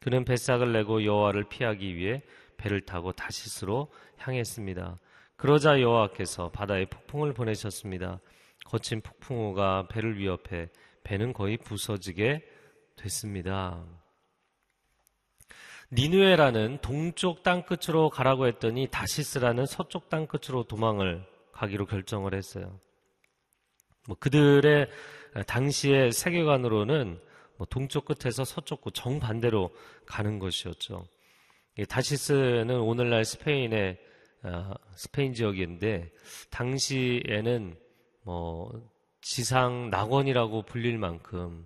그는 0.01 0.23
뱃삭을 0.23 0.71
내고 0.71 1.03
여호와를 1.03 1.49
피하기 1.49 1.95
위해 1.95 2.21
배를 2.57 2.81
타고 2.81 3.11
다시스로 3.11 3.91
향했습니다. 4.17 4.97
그러자 5.35 5.81
여호와께서 5.81 6.51
바다에 6.51 6.85
폭풍을 6.85 7.33
보내셨습니다. 7.33 8.19
거친 8.65 9.01
폭풍우가 9.01 9.87
배를 9.87 10.17
위협해 10.17 10.69
배는 11.03 11.33
거의 11.33 11.57
부서지게 11.57 12.43
됐습니다. 12.95 13.83
니누에라는 15.91 16.79
동쪽 16.81 17.43
땅 17.43 17.63
끝으로 17.63 18.09
가라고 18.09 18.47
했더니 18.47 18.87
다시스라는 18.91 19.65
서쪽 19.65 20.09
땅 20.09 20.27
끝으로 20.27 20.63
도망을 20.63 21.25
가기로 21.53 21.85
결정을 21.85 22.33
했어요. 22.33 22.79
뭐 24.07 24.17
그들의 24.19 24.89
당시의 25.47 26.11
세계관으로는 26.11 27.19
뭐 27.57 27.67
동쪽 27.69 28.05
끝에서 28.05 28.43
서쪽 28.43 28.81
끝 28.81 28.93
정반대로 28.93 29.71
가는 30.05 30.39
것이었죠. 30.39 31.05
다시스는 31.89 32.79
오늘날 32.79 33.23
스페인의 33.23 33.97
어, 34.43 34.73
스페인 34.95 35.33
지역인데 35.33 36.11
당시에는 36.51 37.75
뭐 38.23 38.71
지상 39.21 39.89
낙원이라고 39.89 40.63
불릴 40.63 40.97
만큼 40.97 41.65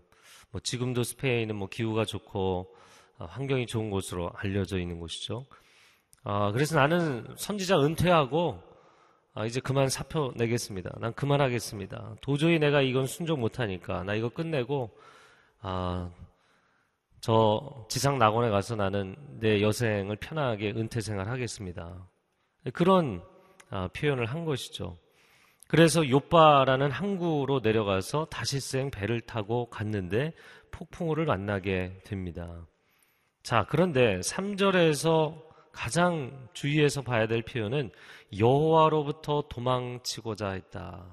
뭐 0.52 0.62
지금도 0.62 1.04
스페인은 1.04 1.56
뭐 1.56 1.68
기후가 1.68 2.06
좋고 2.06 2.74
어, 2.74 2.81
환경이 3.30 3.68
좋은 3.68 3.90
곳으로 3.90 4.32
알려져 4.36 4.80
있는 4.80 5.00
곳이죠. 5.00 5.46
아, 6.24 6.52
그래서 6.52 6.76
나는 6.76 7.26
선지자 7.38 7.80
은퇴하고 7.80 8.62
아, 9.34 9.46
이제 9.46 9.60
그만 9.60 9.90
사표 9.90 10.34
내겠습니다. 10.36 10.92
난 11.00 11.14
그만하겠습니다. 11.14 12.16
도저히 12.22 12.60
내가 12.60 12.82
이건 12.82 13.06
순종 13.06 13.40
못하니까 13.40 14.04
나 14.04 14.14
이거 14.14 14.30
끝내고 14.30 14.92
아, 15.62 16.12
저 17.22 17.86
지상 17.90 18.18
낙원에 18.18 18.50
가서 18.50 18.76
나는 18.76 19.16
내 19.40 19.62
여생을 19.62 20.18
편하게 20.18 20.72
은퇴 20.72 21.02
생활 21.02 21.30
하겠습니다. 21.30 22.08
그런 22.74 23.24
아, 23.70 23.88
표현을 23.94 24.26
한 24.26 24.44
것이죠. 24.44 24.98
그래서 25.68 26.08
요빠라는 26.08 26.92
항구로 26.92 27.62
내려가서 27.64 28.26
다시생 28.26 28.92
배를 28.92 29.22
타고 29.22 29.70
갔는데 29.70 30.34
폭풍우를 30.72 31.26
만나게 31.26 32.02
됩니다. 32.04 32.68
자, 33.44 33.66
그런데 33.68 34.20
3절에서 34.20 35.42
가장 35.72 36.48
주의해서 36.54 37.02
봐야 37.02 37.28
될 37.28 37.42
표현은 37.42 37.92
여호와로부터 38.38 39.46
도망치고자 39.50 40.52
했다. 40.52 41.06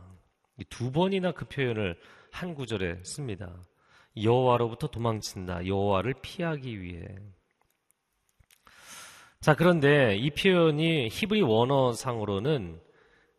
두 0.69 0.93
번이나 0.93 1.33
그 1.33 1.47
표현을 1.47 1.99
한 2.31 2.55
구절에 2.55 3.03
씁니다. 3.03 3.55
여호와로부터 4.23 4.89
도망친다. 4.89 5.67
여호와를 5.67 6.15
피하기 6.21 6.83
위해. 6.83 7.07
자, 9.41 9.55
그런데 9.55 10.17
이 10.17 10.31
표현이 10.31 11.09
히브리 11.11 11.43
원어상으로는 11.43 12.81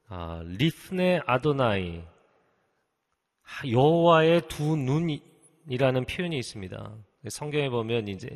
아, 0.08 0.42
리프네 0.44 1.22
아도나이 1.28 2.02
여호와의 3.70 4.48
두 4.48 4.76
눈이라는 4.76 6.06
표현이 6.06 6.38
있습니다. 6.38 6.96
성경에 7.30 7.70
보면 7.70 8.08
이제 8.08 8.30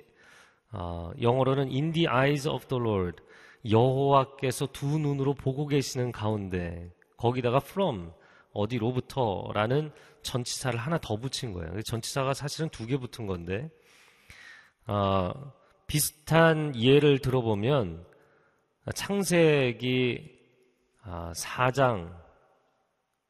어, 0.73 1.12
영어로는 1.21 1.69
in 1.69 1.93
the 1.93 2.07
eyes 2.07 2.47
of 2.47 2.67
the 2.67 2.81
Lord 2.83 3.23
여호와께서 3.69 4.67
두 4.73 4.97
눈으로 4.99 5.33
보고 5.36 5.67
계시는 5.67 6.12
가운데 6.12 6.91
거기다가 7.17 7.57
from 7.57 8.12
어디로부터라는 8.53 9.91
전치사를 10.23 10.77
하나 10.79 10.97
더 10.97 11.15
붙인 11.17 11.53
거예요. 11.53 11.81
전치사가 11.83 12.33
사실은 12.33 12.69
두 12.69 12.86
개 12.88 12.97
붙은 12.97 13.27
건데 13.27 13.69
어, 14.88 15.31
비슷한 15.88 16.75
예를 16.75 17.19
들어보면 17.19 18.05
창세기 18.95 20.39
4장 21.05 22.09
아, 22.09 22.23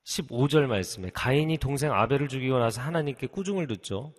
15절 0.05 0.67
말씀에 0.67 1.09
가인이 1.13 1.57
동생 1.57 1.91
아벨을 1.91 2.27
죽이고 2.27 2.57
나서 2.57 2.81
하나님께 2.81 3.27
꾸중을 3.27 3.67
듣죠. 3.67 4.13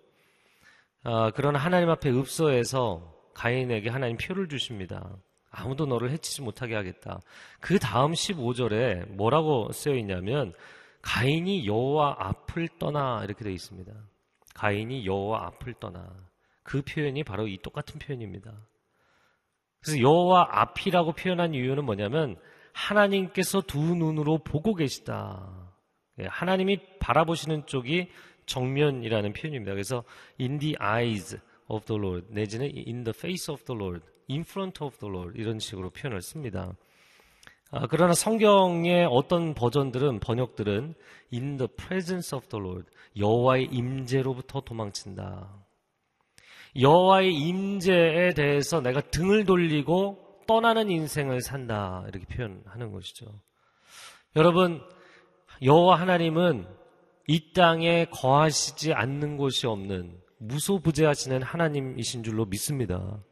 아, 1.03 1.31
그러나 1.35 1.59
하나님 1.59 1.89
앞에 1.89 2.09
읍서에서 2.09 3.14
가인에게 3.35 3.89
하나님 3.89 4.17
표를 4.17 4.47
주십니다. 4.47 5.15
아무도 5.51 5.85
너를 5.85 6.09
해치지 6.09 6.41
못하게 6.41 6.75
하겠다. 6.75 7.19
그 7.59 7.77
다음 7.79 8.13
15절에 8.13 9.09
뭐라고 9.11 9.71
쓰여 9.71 9.95
있냐면 9.95 10.53
가인이 11.01 11.67
여호와 11.67 12.15
앞을 12.17 12.67
떠나 12.79 13.21
이렇게 13.23 13.43
되어 13.43 13.53
있습니다. 13.53 13.93
가인이 14.55 15.05
여호와 15.05 15.45
앞을 15.45 15.75
떠나 15.75 16.09
그 16.63 16.81
표현이 16.81 17.23
바로 17.23 17.47
이 17.47 17.57
똑같은 17.61 17.99
표현입니다. 17.99 18.51
그래서 19.81 20.01
여호와 20.01 20.47
앞이라고 20.49 21.11
표현한 21.11 21.53
이유는 21.53 21.85
뭐냐면 21.85 22.37
하나님께서 22.73 23.61
두 23.61 23.79
눈으로 23.79 24.39
보고 24.39 24.73
계시다. 24.73 25.71
예, 26.19 26.25
하나님이 26.25 26.79
바라보시는 26.99 27.67
쪽이 27.67 28.09
정면이라는 28.45 29.33
표현입니다. 29.33 29.73
그래서 29.73 30.03
in 30.39 30.57
the 30.57 30.75
eyes 30.81 31.39
of 31.67 31.85
the 31.85 32.01
Lord 32.01 32.27
내지는 32.29 32.65
in 32.75 33.03
the 33.03 33.13
face 33.15 33.51
of 33.51 33.63
the 33.65 33.77
Lord, 33.79 34.05
in 34.29 34.41
front 34.41 34.83
of 34.83 34.97
the 34.99 35.11
Lord 35.11 35.39
이런 35.39 35.59
식으로 35.59 35.89
표현을 35.89 36.21
씁니다. 36.21 36.73
아, 37.71 37.87
그러나 37.87 38.13
성경의 38.13 39.07
어떤 39.09 39.53
버전들은 39.53 40.19
번역들은 40.19 40.93
in 41.33 41.57
the 41.57 41.67
presence 41.67 42.35
of 42.35 42.47
the 42.47 42.63
Lord 42.63 42.89
여호와의 43.17 43.69
임재로부터 43.71 44.61
도망친다. 44.61 45.65
여호와의 46.79 47.33
임재에 47.33 48.33
대해서 48.33 48.81
내가 48.81 49.01
등을 49.01 49.45
돌리고 49.45 50.43
떠나는 50.47 50.89
인생을 50.89 51.41
산다 51.41 52.03
이렇게 52.07 52.25
표현하는 52.25 52.91
것이죠. 52.91 53.25
여러분 54.35 54.81
여호와 55.61 55.99
하나님은 55.99 56.67
이 57.27 57.53
땅에 57.53 58.05
거하시지 58.05 58.93
않는 58.93 59.37
곳이 59.37 59.65
없는 59.65 60.24
무소부재하시는 60.47 61.41
하나님이신 61.41 62.23
줄로 62.23 62.45
믿습니다. 62.45 63.23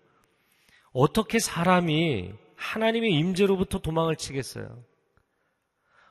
어떻게 0.91 1.39
사람이 1.39 2.34
하나님의 2.56 3.12
임재로부터 3.12 3.80
도망을 3.80 4.15
치겠어요? 4.15 4.84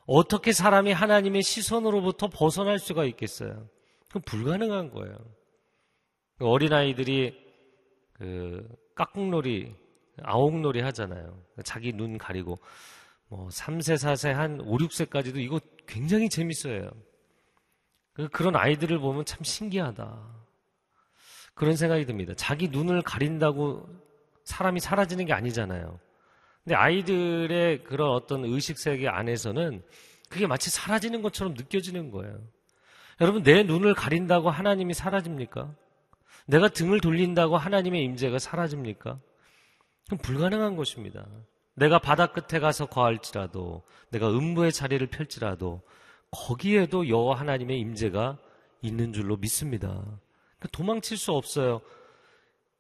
어떻게 0.06 0.52
사람이 0.52 0.92
하나님의 0.92 1.42
시선으로부터 1.42 2.28
벗어날 2.28 2.78
수가 2.78 3.04
있겠어요? 3.04 3.68
그건 4.08 4.22
불가능한 4.22 4.90
거예요. 4.90 5.16
어린아이들이 6.40 7.40
그 8.14 8.68
깍꿍놀이, 8.94 9.74
아옥놀이 10.22 10.80
하잖아요. 10.80 11.42
자기 11.64 11.92
눈 11.92 12.18
가리고 12.18 12.58
뭐 13.28 13.48
3세, 13.48 13.94
4세, 13.94 14.32
한 14.32 14.60
5, 14.60 14.76
6세까지도 14.78 15.38
이거 15.38 15.60
굉장히 15.86 16.28
재밌어요. 16.28 16.90
그, 18.12 18.28
그런 18.28 18.56
아이들을 18.56 18.98
보면 18.98 19.24
참 19.24 19.42
신기하다. 19.42 20.41
그런 21.54 21.76
생각이 21.76 22.06
듭니다. 22.06 22.32
자기 22.36 22.68
눈을 22.68 23.02
가린다고 23.02 23.88
사람이 24.44 24.80
사라지는 24.80 25.26
게 25.26 25.32
아니잖아요. 25.32 25.98
근데 26.64 26.74
아이들의 26.74 27.84
그런 27.84 28.10
어떤 28.10 28.44
의식 28.44 28.78
세계 28.78 29.08
안에서는 29.08 29.82
그게 30.28 30.46
마치 30.46 30.70
사라지는 30.70 31.22
것처럼 31.22 31.54
느껴지는 31.54 32.10
거예요. 32.10 32.38
여러분, 33.20 33.42
내 33.42 33.62
눈을 33.62 33.94
가린다고 33.94 34.50
하나님이 34.50 34.94
사라집니까? 34.94 35.74
내가 36.46 36.68
등을 36.68 37.00
돌린다고 37.00 37.56
하나님의 37.56 38.02
임재가 38.04 38.38
사라집니까? 38.38 39.18
그럼 40.06 40.18
불가능한 40.22 40.76
것입니다. 40.76 41.26
내가 41.74 41.98
바다 41.98 42.26
끝에 42.26 42.60
가서 42.60 42.86
거할지라도, 42.86 43.82
내가 44.10 44.30
음부의 44.30 44.72
자리를 44.72 45.06
펼지라도, 45.08 45.82
거기에도 46.30 47.08
여호와 47.08 47.38
하나님의 47.38 47.78
임재가 47.80 48.38
있는 48.80 49.12
줄로 49.12 49.36
믿습니다. 49.36 50.02
그러니까 50.62 50.68
도망칠 50.70 51.16
수 51.16 51.33
없어요. 51.33 51.81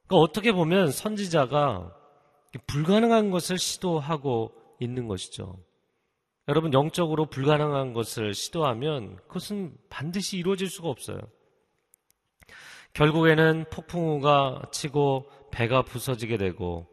그러니까 0.06 0.16
어떻게 0.16 0.52
보면 0.52 0.92
선지자가 0.92 1.92
불가능한 2.66 3.30
것을 3.30 3.58
시도하고 3.58 4.52
있는 4.78 5.08
것이죠. 5.08 5.58
여러분 6.48 6.72
영적으로 6.72 7.26
불가능한 7.26 7.92
것을 7.92 8.34
시도하면 8.34 9.16
그것은 9.28 9.74
반드시 9.88 10.38
이루어질 10.38 10.68
수가 10.68 10.88
없어요. 10.88 11.18
결국에는 12.94 13.64
폭풍우가 13.70 14.62
치고 14.70 15.30
배가 15.50 15.82
부서지게 15.82 16.36
되고 16.36 16.86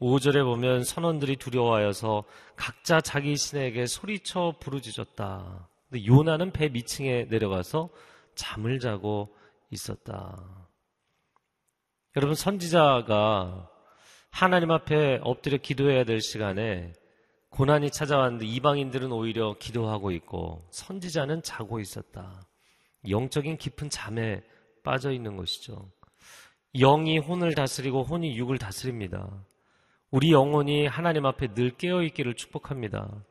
5절에 0.00 0.42
보면 0.44 0.84
선원들이 0.84 1.36
두려워하여서 1.36 2.24
각자 2.56 3.00
자기 3.00 3.36
신에게 3.36 3.86
소리쳐 3.86 4.54
부르짖었다. 4.60 5.68
근데 5.90 6.06
요나는 6.06 6.52
배 6.52 6.68
밑층에 6.68 7.24
내려가서 7.24 7.90
잠을 8.34 8.78
자고 8.80 9.34
있었다. 9.70 10.68
여러분 12.16 12.34
선지자가 12.34 13.70
하나님 14.30 14.70
앞에 14.70 15.20
엎드려 15.22 15.58
기도해야 15.58 16.04
될 16.04 16.20
시간에 16.20 16.92
고난이 17.50 17.90
찾아왔는데 17.90 18.46
이방인들은 18.46 19.12
오히려 19.12 19.56
기도하고 19.58 20.10
있고 20.12 20.66
선지자는 20.70 21.42
자고 21.42 21.78
있었다. 21.78 22.42
영적인 23.08 23.58
깊은 23.58 23.90
잠에 23.90 24.42
빠져 24.82 25.12
있는 25.12 25.36
것이죠. 25.36 25.90
영이 26.74 27.18
혼을 27.18 27.54
다스리고 27.54 28.02
혼이 28.02 28.36
육을 28.36 28.58
다스립니다. 28.58 29.44
우리 30.10 30.32
영혼이 30.32 30.86
하나님 30.86 31.26
앞에 31.26 31.54
늘 31.54 31.76
깨어 31.76 32.02
있기를 32.02 32.34
축복합니다. 32.34 33.24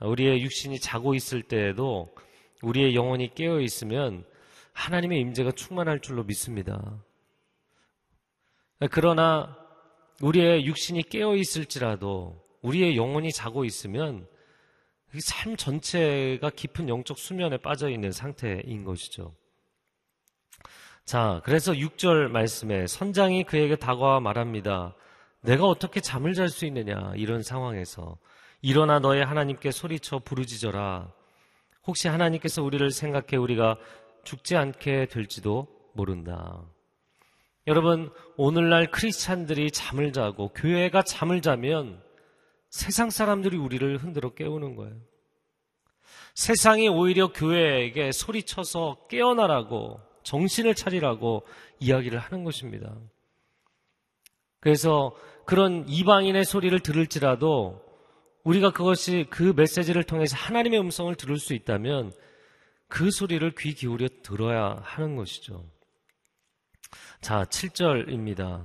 우리의 0.00 0.42
육신이 0.42 0.80
자고 0.80 1.14
있을 1.14 1.42
때에도 1.42 2.14
우리의 2.62 2.94
영혼이 2.94 3.34
깨어 3.34 3.60
있으면 3.60 4.24
하나님의 4.74 5.20
임재가 5.20 5.52
충만할 5.52 6.00
줄로 6.00 6.24
믿습니다. 6.24 7.02
그러나 8.90 9.56
우리의 10.20 10.66
육신이 10.66 11.04
깨어 11.04 11.36
있을지라도 11.36 12.44
우리의 12.62 12.96
영혼이 12.96 13.32
자고 13.32 13.64
있으면 13.64 14.26
삶 15.18 15.56
전체가 15.56 16.50
깊은 16.50 16.88
영적 16.88 17.18
수면에 17.18 17.56
빠져 17.56 17.88
있는 17.88 18.10
상태인 18.10 18.84
것이죠. 18.84 19.34
자, 21.04 21.40
그래서 21.44 21.72
6절 21.72 22.28
말씀에 22.28 22.86
선장이 22.86 23.44
그에게 23.44 23.76
다가와 23.76 24.20
말합니다. 24.20 24.94
내가 25.42 25.66
어떻게 25.66 26.00
잠을 26.00 26.32
잘 26.32 26.48
수 26.48 26.64
있느냐, 26.66 27.12
이런 27.16 27.42
상황에서. 27.42 28.16
일어나 28.62 28.98
너의 28.98 29.24
하나님께 29.24 29.70
소리쳐 29.70 30.20
부르짖어라. 30.20 31.12
혹시 31.86 32.08
하나님께서 32.08 32.62
우리를 32.62 32.90
생각해 32.90 33.36
우리가 33.36 33.76
죽지 34.24 34.56
않게 34.56 35.06
될지도 35.06 35.68
모른다. 35.92 36.62
여러분, 37.66 38.10
오늘날 38.36 38.90
크리스찬들이 38.90 39.70
잠을 39.70 40.12
자고 40.12 40.48
교회가 40.48 41.02
잠을 41.02 41.40
자면 41.40 42.02
세상 42.68 43.10
사람들이 43.10 43.56
우리를 43.56 43.96
흔들어 43.98 44.34
깨우는 44.34 44.76
거예요. 44.76 44.96
세상이 46.34 46.88
오히려 46.88 47.32
교회에게 47.32 48.12
소리쳐서 48.12 49.06
깨어나라고 49.08 50.00
정신을 50.24 50.74
차리라고 50.74 51.46
이야기를 51.78 52.18
하는 52.18 52.44
것입니다. 52.44 52.94
그래서 54.60 55.14
그런 55.44 55.84
이방인의 55.88 56.44
소리를 56.44 56.78
들을지라도 56.80 57.82
우리가 58.42 58.70
그것이 58.70 59.26
그 59.30 59.52
메시지를 59.56 60.02
통해서 60.04 60.36
하나님의 60.36 60.80
음성을 60.80 61.14
들을 61.14 61.38
수 61.38 61.54
있다면 61.54 62.12
그 62.94 63.10
소리를 63.10 63.50
귀 63.58 63.74
기울여 63.74 64.06
들어야 64.22 64.80
하는 64.80 65.16
것이죠. 65.16 65.64
자, 67.20 67.42
7절입니다. 67.42 68.64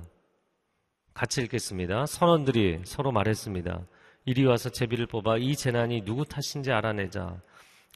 같이 1.12 1.42
읽겠습니다. 1.42 2.06
선원들이 2.06 2.82
서로 2.84 3.10
말했습니다. 3.10 3.84
이리 4.26 4.44
와서 4.44 4.70
제비를 4.70 5.08
뽑아 5.08 5.38
이 5.38 5.56
재난이 5.56 6.04
누구 6.04 6.24
탓인지 6.24 6.70
알아내자. 6.70 7.42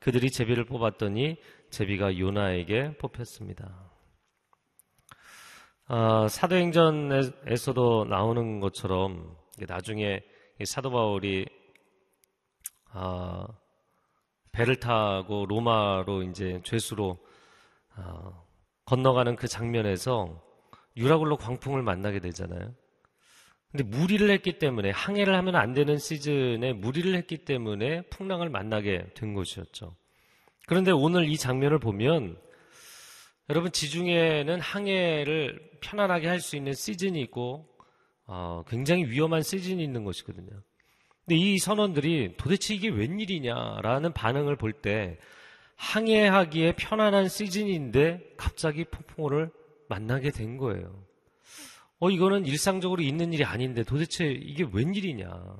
그들이 0.01 0.29
제비를 0.33 0.65
뽑았더니 0.65 1.37
제비가 1.71 2.19
요나에게 2.19 2.97
뽑혔습니다. 2.97 3.93
아, 5.87 6.27
사도행전에서도 6.27 8.07
나오는 8.07 8.59
것처럼 8.59 9.37
나중에 9.69 10.21
사도 10.65 10.91
바울이 10.91 11.47
아, 12.91 13.47
배를 14.55 14.77
타고 14.77 15.47
로마로 15.47 16.23
이제 16.23 16.61
죄수로 16.63 17.19
아, 17.97 18.33
건너가는 18.85 19.35
그 19.37 19.49
장면에서 19.49 20.41
유라굴로 20.97 21.37
광풍을 21.37 21.83
만나게 21.83 22.21
되잖아요. 22.21 22.73
근데 23.73 23.83
무리를 23.85 24.31
했기 24.31 24.59
때문에 24.61 24.91
항해를 24.91 25.35
하면 25.35 25.57
안 25.57 25.75
되는 25.75 25.99
시즌에 25.99 26.73
무리를 26.73 27.13
했기 27.17 27.39
때문에 27.39 28.03
풍랑을 28.03 28.49
만나게 28.49 29.07
된 29.15 29.35
것이었죠. 29.35 29.97
그런데 30.67 30.93
오늘 30.93 31.29
이 31.29 31.37
장면을 31.37 31.81
보면 31.81 32.39
여러분 33.51 33.73
지중해는 33.73 34.61
항해를 34.61 35.79
편안하게 35.81 36.29
할 36.29 36.41
수 36.41 36.57
있는 36.57 36.73
시즌이 36.73 37.21
있고 37.23 37.69
어, 38.27 38.63
굉장히 38.69 39.05
위험한 39.07 39.43
시즌이 39.43 39.83
있는 39.83 40.05
것이거든요. 40.05 40.63
근데 41.27 41.37
이 41.37 41.59
선원들이 41.59 42.35
도대체 42.37 42.75
이게 42.75 42.89
웬일이냐라는 42.89 44.13
반응을 44.13 44.57
볼 44.57 44.73
때 44.73 45.19
항해하기에 45.77 46.77
편안한 46.77 47.29
시즌인데 47.29 48.35
갑자기 48.37 48.85
폭풍우를 48.85 49.51
만나게 49.89 50.31
된 50.31 50.57
거예요. 50.57 51.05
어, 51.99 52.11
이거는 52.11 52.47
일상적으로 52.47 53.03
있는 53.03 53.33
일이 53.33 53.45
아닌데 53.45 53.83
도대체 53.83 54.27
이게 54.27 54.67
웬일이냐. 54.73 55.57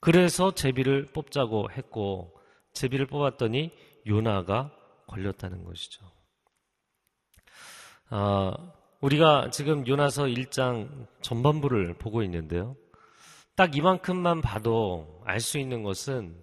그래서 0.00 0.54
제비를 0.54 1.06
뽑자고 1.06 1.70
했고, 1.72 2.32
제비를 2.72 3.06
뽑았더니 3.06 3.72
요나가 4.06 4.72
걸렸다는 5.08 5.64
것이죠. 5.64 6.04
아, 8.10 8.54
우리가 9.00 9.50
지금 9.50 9.86
요나서 9.86 10.24
1장 10.24 11.06
전반부를 11.22 11.94
보고 11.94 12.22
있는데요. 12.22 12.76
딱 13.58 13.74
이만큼만 13.74 14.40
봐도 14.40 15.20
알 15.24 15.40
수 15.40 15.58
있는 15.58 15.82
것은 15.82 16.40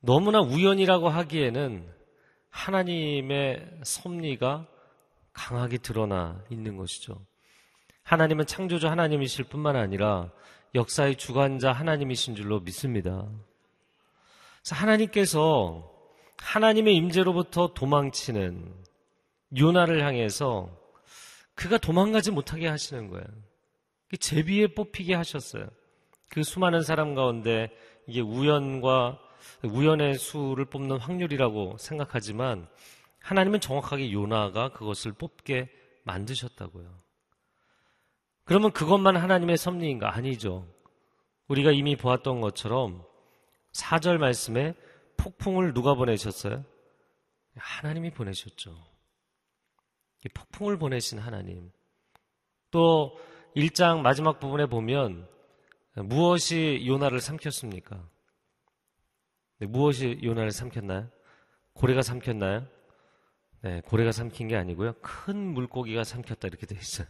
너무나 0.00 0.40
우연이라고 0.40 1.10
하기에는 1.10 1.86
하나님의 2.48 3.80
섭리가 3.84 4.66
강하게 5.34 5.76
드러나 5.76 6.42
있는 6.48 6.78
것이죠. 6.78 7.22
하나님은 8.04 8.46
창조주 8.46 8.88
하나님이실 8.88 9.44
뿐만 9.44 9.76
아니라 9.76 10.30
역사의 10.74 11.16
주관자 11.16 11.70
하나님이신 11.70 12.34
줄로 12.34 12.60
믿습니다. 12.60 13.28
하나님께서 14.70 15.92
하나님의 16.38 16.96
임재로부터 16.96 17.74
도망치는 17.74 18.72
요나를 19.58 20.02
향해서 20.02 20.70
그가 21.54 21.76
도망가지 21.76 22.30
못하게 22.30 22.68
하시는 22.68 23.10
거예요. 23.10 23.26
제비에 24.18 24.68
뽑히게 24.68 25.14
하셨어요. 25.14 25.68
그 26.32 26.42
수많은 26.42 26.80
사람 26.80 27.14
가운데 27.14 27.68
이게 28.06 28.22
우연과 28.22 29.18
우연의 29.64 30.14
수를 30.14 30.64
뽑는 30.64 30.98
확률이라고 30.98 31.76
생각하지만 31.76 32.66
하나님은 33.20 33.60
정확하게 33.60 34.12
요나가 34.12 34.70
그것을 34.70 35.12
뽑게 35.12 35.68
만드셨다고요. 36.04 36.88
그러면 38.44 38.72
그것만 38.72 39.18
하나님의 39.18 39.58
섭리인가? 39.58 40.14
아니죠. 40.14 40.66
우리가 41.48 41.70
이미 41.70 41.96
보았던 41.96 42.40
것처럼 42.40 43.04
4절 43.72 44.16
말씀에 44.16 44.74
폭풍을 45.18 45.74
누가 45.74 45.92
보내셨어요? 45.92 46.64
하나님이 47.56 48.10
보내셨죠. 48.10 48.74
폭풍을 50.32 50.78
보내신 50.78 51.18
하나님. 51.18 51.70
또 52.70 53.18
1장 53.54 54.00
마지막 54.00 54.40
부분에 54.40 54.64
보면 54.64 55.30
무엇이 55.96 56.84
요나를 56.86 57.20
삼켰습니까? 57.20 58.08
네, 59.58 59.66
무엇이 59.66 60.18
요나를 60.22 60.50
삼켰나요? 60.50 61.08
고래가 61.74 62.02
삼켰나요? 62.02 62.66
네, 63.62 63.80
고래가 63.82 64.10
삼킨 64.12 64.48
게 64.48 64.56
아니고요. 64.56 64.94
큰 65.02 65.36
물고기가 65.36 66.04
삼켰다 66.04 66.48
이렇게 66.48 66.66
돼 66.66 66.74
있어요. 66.76 67.06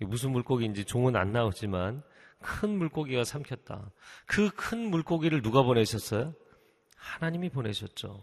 무슨 0.00 0.32
물고기인지 0.32 0.84
종은 0.84 1.16
안 1.16 1.32
나오지만 1.32 2.02
큰 2.40 2.70
물고기가 2.76 3.24
삼켰다. 3.24 3.90
그 4.26 4.50
큰 4.50 4.90
물고기를 4.90 5.42
누가 5.42 5.62
보내셨어요? 5.62 6.34
하나님이 6.96 7.50
보내셨죠. 7.50 8.22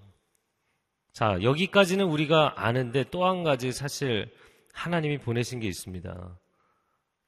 자, 1.14 1.42
여기까지는 1.42 2.06
우리가 2.06 2.54
아는데 2.64 3.06
또 3.10 3.26
한 3.26 3.44
가지 3.44 3.72
사실 3.72 4.32
하나님이 4.74 5.18
보내신 5.20 5.60
게 5.60 5.68
있습니다. 5.68 6.38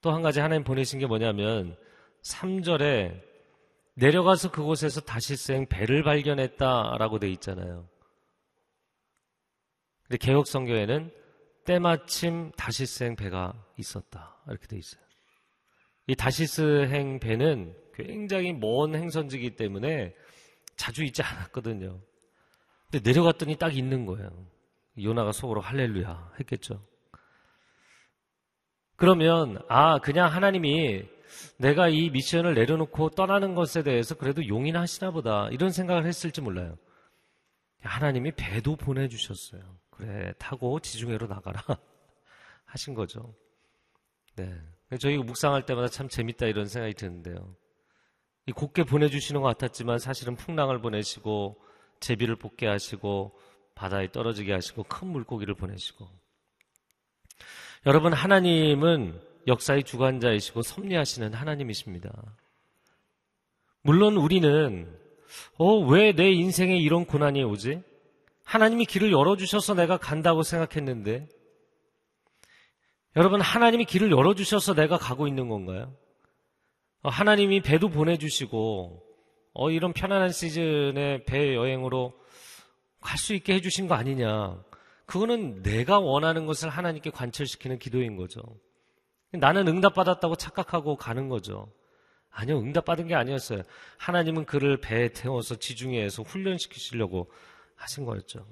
또 0.02 0.12
한 0.14 0.22
가지 0.22 0.40
하나님 0.40 0.64
보내신 0.64 1.00
게 1.00 1.08
뭐냐면 1.08 1.78
3절에 2.24 3.22
내려가서 3.96 4.52
그곳에서 4.52 5.02
다시생 5.02 5.68
배를 5.68 6.04
발견했다라고 6.04 7.20
돼 7.20 7.30
있잖아요. 7.32 7.88
근데 10.04 10.18
개혁 10.18 10.48
성경에는 10.48 11.12
때마침 11.66 12.52
다시생 12.58 13.16
배가 13.16 13.54
있었다. 13.78 14.38
이렇게 14.48 14.68
돼 14.68 14.78
있어요. 14.78 15.02
이 16.08 16.16
다시스행 16.16 17.20
배는 17.20 17.76
굉장히 17.94 18.54
먼 18.54 18.96
행선지기 18.96 19.56
때문에 19.56 20.16
자주 20.76 21.04
있지 21.04 21.22
않았거든요. 21.22 22.02
근데 22.90 23.10
내려갔더니 23.10 23.58
딱 23.58 23.76
있는 23.76 24.06
거예요. 24.06 24.30
요나가 25.02 25.32
속으로 25.32 25.62
할렐루야 25.62 26.34
했겠죠. 26.40 26.86
그러면 28.96 29.64
아 29.70 30.00
그냥 30.00 30.32
하나님이 30.32 31.06
내가 31.58 31.90
이 31.90 32.10
미션을 32.10 32.54
내려놓고 32.56 33.12
떠나는 33.12 33.56
것에 33.56 33.84
대해서 33.84 34.16
그래도 34.16 34.48
용인하시나 34.48 35.12
보다 35.12 35.48
이런 35.52 35.72
생각을 35.72 36.06
했을지 36.06 36.42
몰라요. 36.42 36.78
하나님이 37.82 38.32
배도 38.36 38.76
보내주셨어요. 38.76 39.62
그래 39.90 40.34
타고 40.38 40.80
지중해로 40.80 41.28
나가라 41.28 41.62
하신 42.66 42.94
거죠. 42.94 43.36
네. 44.36 44.54
저희 45.00 45.18
묵상할 45.18 45.66
때마다 45.66 45.88
참 45.88 46.10
재밌다 46.10 46.48
이런 46.48 46.66
생각이 46.66 46.94
드는데요. 46.96 47.56
이 48.48 48.52
곱게 48.52 48.84
보내주시는 48.84 49.42
것 49.42 49.48
같았지만 49.48 50.00
사실은 50.00 50.36
풍랑을 50.36 50.82
보내시고 50.82 51.62
제비를 52.00 52.36
뽑게 52.36 52.68
하시고 52.68 53.38
바다에 53.76 54.12
떨어지게 54.12 54.52
하시고 54.52 54.84
큰 54.84 55.08
물고기를 55.10 55.56
보내시고 55.56 56.08
여러분 57.86 58.14
하나님은 58.14 59.31
역사의 59.48 59.84
주관자이시고 59.84 60.62
섭리하시는 60.62 61.34
하나님이십니다. 61.34 62.12
물론 63.84 64.18
우리는 64.18 64.98
어, 65.58 65.78
왜 65.80 66.14
내 66.14 66.30
인생에 66.32 66.78
이런 66.78 67.06
고난이 67.06 67.44
오지? 67.44 67.82
하나님이 68.44 68.86
길을 68.86 69.12
열어주셔서 69.12 69.76
내가 69.76 69.98
간다고 69.98 70.44
생각했는데 70.44 71.28
여러분, 73.18 73.42
하나님이 73.42 73.86
길을 73.86 74.12
열어주셔서 74.12 74.74
내가 74.74 74.98
가고 74.98 75.28
있는 75.28 75.50
건가요? 75.50 75.94
어, 77.04 77.10
하나님이 77.10 77.62
배도 77.62 77.90
보내주시고, 77.90 79.04
어, 79.54 79.70
이런 79.72 79.92
편안한 79.92 80.32
시즌에 80.32 81.24
배 81.26 81.54
여행으로 81.56 82.14
갈 83.02 83.18
수 83.18 83.34
있게 83.34 83.56
해주신 83.56 83.88
거 83.88 83.96
아니냐. 83.96 84.64
그거는 85.06 85.62
내가 85.62 86.00
원하는 86.00 86.46
것을 86.46 86.70
하나님께 86.70 87.10
관철시키는 87.10 87.80
기도인 87.80 88.16
거죠. 88.16 88.42
나는 89.34 89.68
응답받았다고 89.68 90.36
착각하고 90.36 90.98
가는 90.98 91.30
거죠. 91.30 91.72
아니요, 92.30 92.60
응답받은 92.60 93.08
게 93.08 93.16
아니었어요. 93.16 93.64
하나님은 93.98 94.46
그를 94.46 94.78
배에 94.80 95.10
태워서 95.10 95.56
지중해에서 95.56 96.24
훈련시키시려고 96.24 97.30
하신 97.76 98.06
거였죠. 98.06 98.46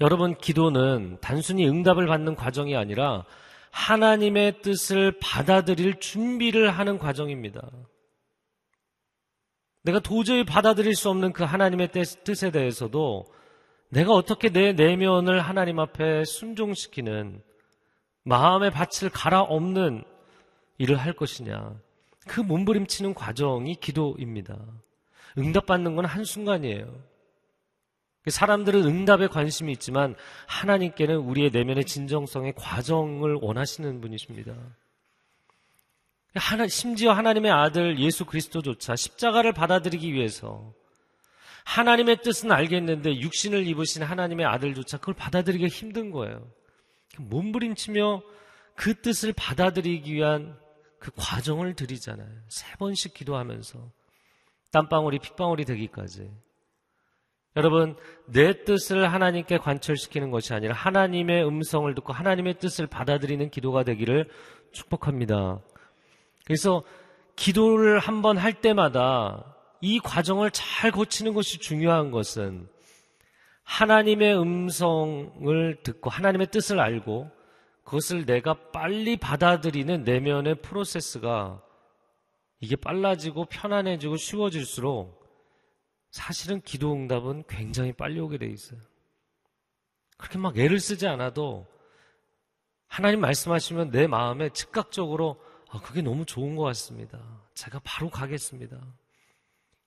여러분, 0.00 0.36
기도는 0.36 1.18
단순히 1.20 1.68
응답을 1.68 2.06
받는 2.06 2.34
과정이 2.34 2.76
아니라 2.76 3.24
하나님의 3.70 4.62
뜻을 4.62 5.18
받아들일 5.20 6.00
준비를 6.00 6.70
하는 6.70 6.98
과정입니다. 6.98 7.60
내가 9.82 10.00
도저히 10.00 10.44
받아들일 10.44 10.94
수 10.94 11.08
없는 11.10 11.32
그 11.32 11.44
하나님의 11.44 11.90
뜻에 12.24 12.50
대해서도 12.50 13.26
내가 13.90 14.12
어떻게 14.12 14.50
내 14.50 14.72
내면을 14.72 15.40
하나님 15.40 15.78
앞에 15.78 16.24
순종시키는 16.24 17.42
마음의 18.28 18.70
밭을 18.72 19.08
갈아엎는 19.10 20.04
일을 20.76 20.96
할 20.98 21.14
것이냐. 21.14 21.74
그 22.26 22.40
몸부림치는 22.40 23.14
과정이 23.14 23.74
기도입니다. 23.76 24.58
응답받는 25.38 25.96
건 25.96 26.04
한순간이에요. 26.04 26.94
사람들은 28.28 28.84
응답에 28.84 29.28
관심이 29.28 29.72
있지만 29.72 30.14
하나님께는 30.46 31.16
우리의 31.16 31.50
내면의 31.50 31.86
진정성의 31.86 32.52
과정을 32.56 33.38
원하시는 33.40 34.02
분이십니다. 34.02 34.54
하나, 36.34 36.68
심지어 36.68 37.12
하나님의 37.12 37.50
아들 37.50 37.98
예수 37.98 38.26
그리스도조차 38.26 38.94
십자가를 38.94 39.54
받아들이기 39.54 40.12
위해서 40.12 40.74
하나님의 41.64 42.20
뜻은 42.20 42.52
알겠는데 42.52 43.20
육신을 43.20 43.66
입으신 43.66 44.02
하나님의 44.02 44.44
아들조차 44.44 44.98
그걸 44.98 45.14
받아들이기 45.14 45.66
힘든 45.68 46.10
거예요. 46.10 46.46
몸부림치며 47.18 48.22
그 48.74 49.00
뜻을 49.00 49.32
받아들이기 49.32 50.12
위한 50.12 50.58
그 50.98 51.10
과정을 51.16 51.74
드리잖아요. 51.74 52.28
세 52.48 52.76
번씩 52.76 53.14
기도하면서 53.14 53.78
땀방울이 54.72 55.18
핏방울이 55.18 55.64
되기까지. 55.64 56.30
여러분, 57.56 57.96
내 58.26 58.64
뜻을 58.64 59.12
하나님께 59.12 59.58
관철시키는 59.58 60.30
것이 60.30 60.54
아니라 60.54 60.74
하나님의 60.74 61.46
음성을 61.46 61.92
듣고 61.94 62.12
하나님의 62.12 62.58
뜻을 62.58 62.86
받아들이는 62.86 63.50
기도가 63.50 63.82
되기를 63.82 64.28
축복합니다. 64.72 65.60
그래서 66.44 66.84
기도를 67.34 67.98
한번 67.98 68.36
할 68.36 68.52
때마다 68.52 69.56
이 69.80 69.98
과정을 69.98 70.50
잘 70.50 70.90
거치는 70.90 71.34
것이 71.34 71.58
중요한 71.58 72.10
것은 72.10 72.68
하나님의 73.68 74.40
음성을 74.40 75.82
듣고 75.82 76.08
하나님의 76.08 76.46
뜻을 76.46 76.80
알고 76.80 77.30
그것을 77.84 78.24
내가 78.24 78.70
빨리 78.70 79.18
받아들이는 79.18 80.04
내면의 80.04 80.62
프로세스가 80.62 81.62
이게 82.60 82.76
빨라지고 82.76 83.44
편안해지고 83.44 84.16
쉬워질수록 84.16 85.18
사실은 86.10 86.62
기도 86.62 86.94
응답은 86.94 87.44
굉장히 87.46 87.92
빨리 87.92 88.18
오게 88.18 88.38
돼 88.38 88.46
있어요. 88.46 88.80
그렇게 90.16 90.38
막 90.38 90.58
애를 90.58 90.80
쓰지 90.80 91.06
않아도 91.06 91.66
하나님 92.86 93.20
말씀하시면 93.20 93.90
내 93.90 94.06
마음에 94.06 94.48
즉각적으로 94.48 95.40
아, 95.68 95.78
그게 95.82 96.00
너무 96.00 96.24
좋은 96.24 96.56
것 96.56 96.62
같습니다. 96.64 97.20
제가 97.52 97.80
바로 97.84 98.08
가겠습니다. 98.08 98.78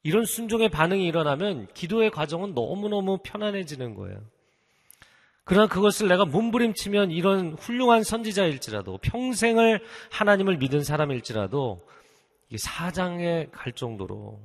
이런 0.04 0.26
순종의 0.26 0.70
반응이 0.70 1.06
일어나면 1.06 1.68
기도의 1.74 2.12
과정은 2.12 2.54
너무너무 2.54 3.20
편안해지는 3.24 3.96
거예요. 3.96 4.20
그러나 5.44 5.68
그것을 5.68 6.08
내가 6.08 6.26
몸부림치면 6.26 7.12
이런 7.12 7.54
훌륭한 7.54 8.04
선지자일지라도 8.04 9.00
평생을 9.00 9.84
하나님을 10.12 10.58
믿은 10.58 10.84
사람일지라도 10.84 11.86
사장에 12.58 13.48
갈 13.52 13.74
정도로 13.74 14.40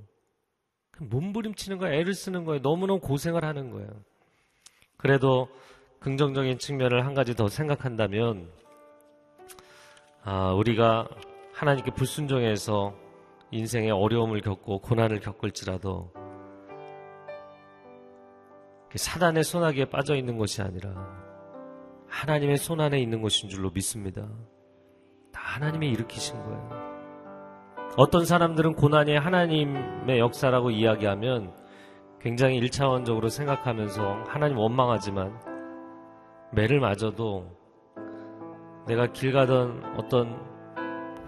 몸부림치는 0.98 1.78
거예요. 1.78 1.94
애를 2.00 2.14
쓰는 2.14 2.44
거예요. 2.44 2.60
너무너무 2.62 3.00
고생을 3.00 3.44
하는 3.44 3.70
거예요. 3.70 3.88
그래도 4.96 5.48
긍정적인 6.00 6.58
측면을 6.58 7.04
한 7.04 7.14
가지 7.14 7.34
더 7.34 7.48
생각한다면 7.48 8.48
아, 10.22 10.52
우리가 10.52 11.08
하나님께 11.52 11.92
불순종해서 11.92 13.05
인생의 13.50 13.90
어려움을 13.90 14.40
겪고 14.40 14.80
고난을 14.80 15.20
겪을지라도 15.20 16.12
사단의 18.94 19.44
손아귀에 19.44 19.86
빠져 19.86 20.14
있는 20.16 20.38
것이 20.38 20.62
아니라 20.62 20.90
하나님의 22.08 22.56
손 22.56 22.80
안에 22.80 22.98
있는 22.98 23.20
것인 23.20 23.48
줄로 23.48 23.70
믿습니다. 23.70 24.28
다 25.32 25.40
하나님이 25.42 25.90
일으키신 25.90 26.42
거예요. 26.42 26.86
어떤 27.96 28.24
사람들은 28.24 28.74
고난이 28.74 29.16
하나님의 29.16 30.18
역사라고 30.18 30.70
이야기하면 30.70 31.54
굉장히 32.20 32.56
일차원적으로 32.56 33.28
생각하면서 33.28 34.24
하나님 34.26 34.58
원망하지만 34.58 35.38
매를 36.52 36.80
맞아도 36.80 37.56
내가 38.86 39.12
길 39.12 39.32
가던 39.32 39.96
어떤 39.98 40.55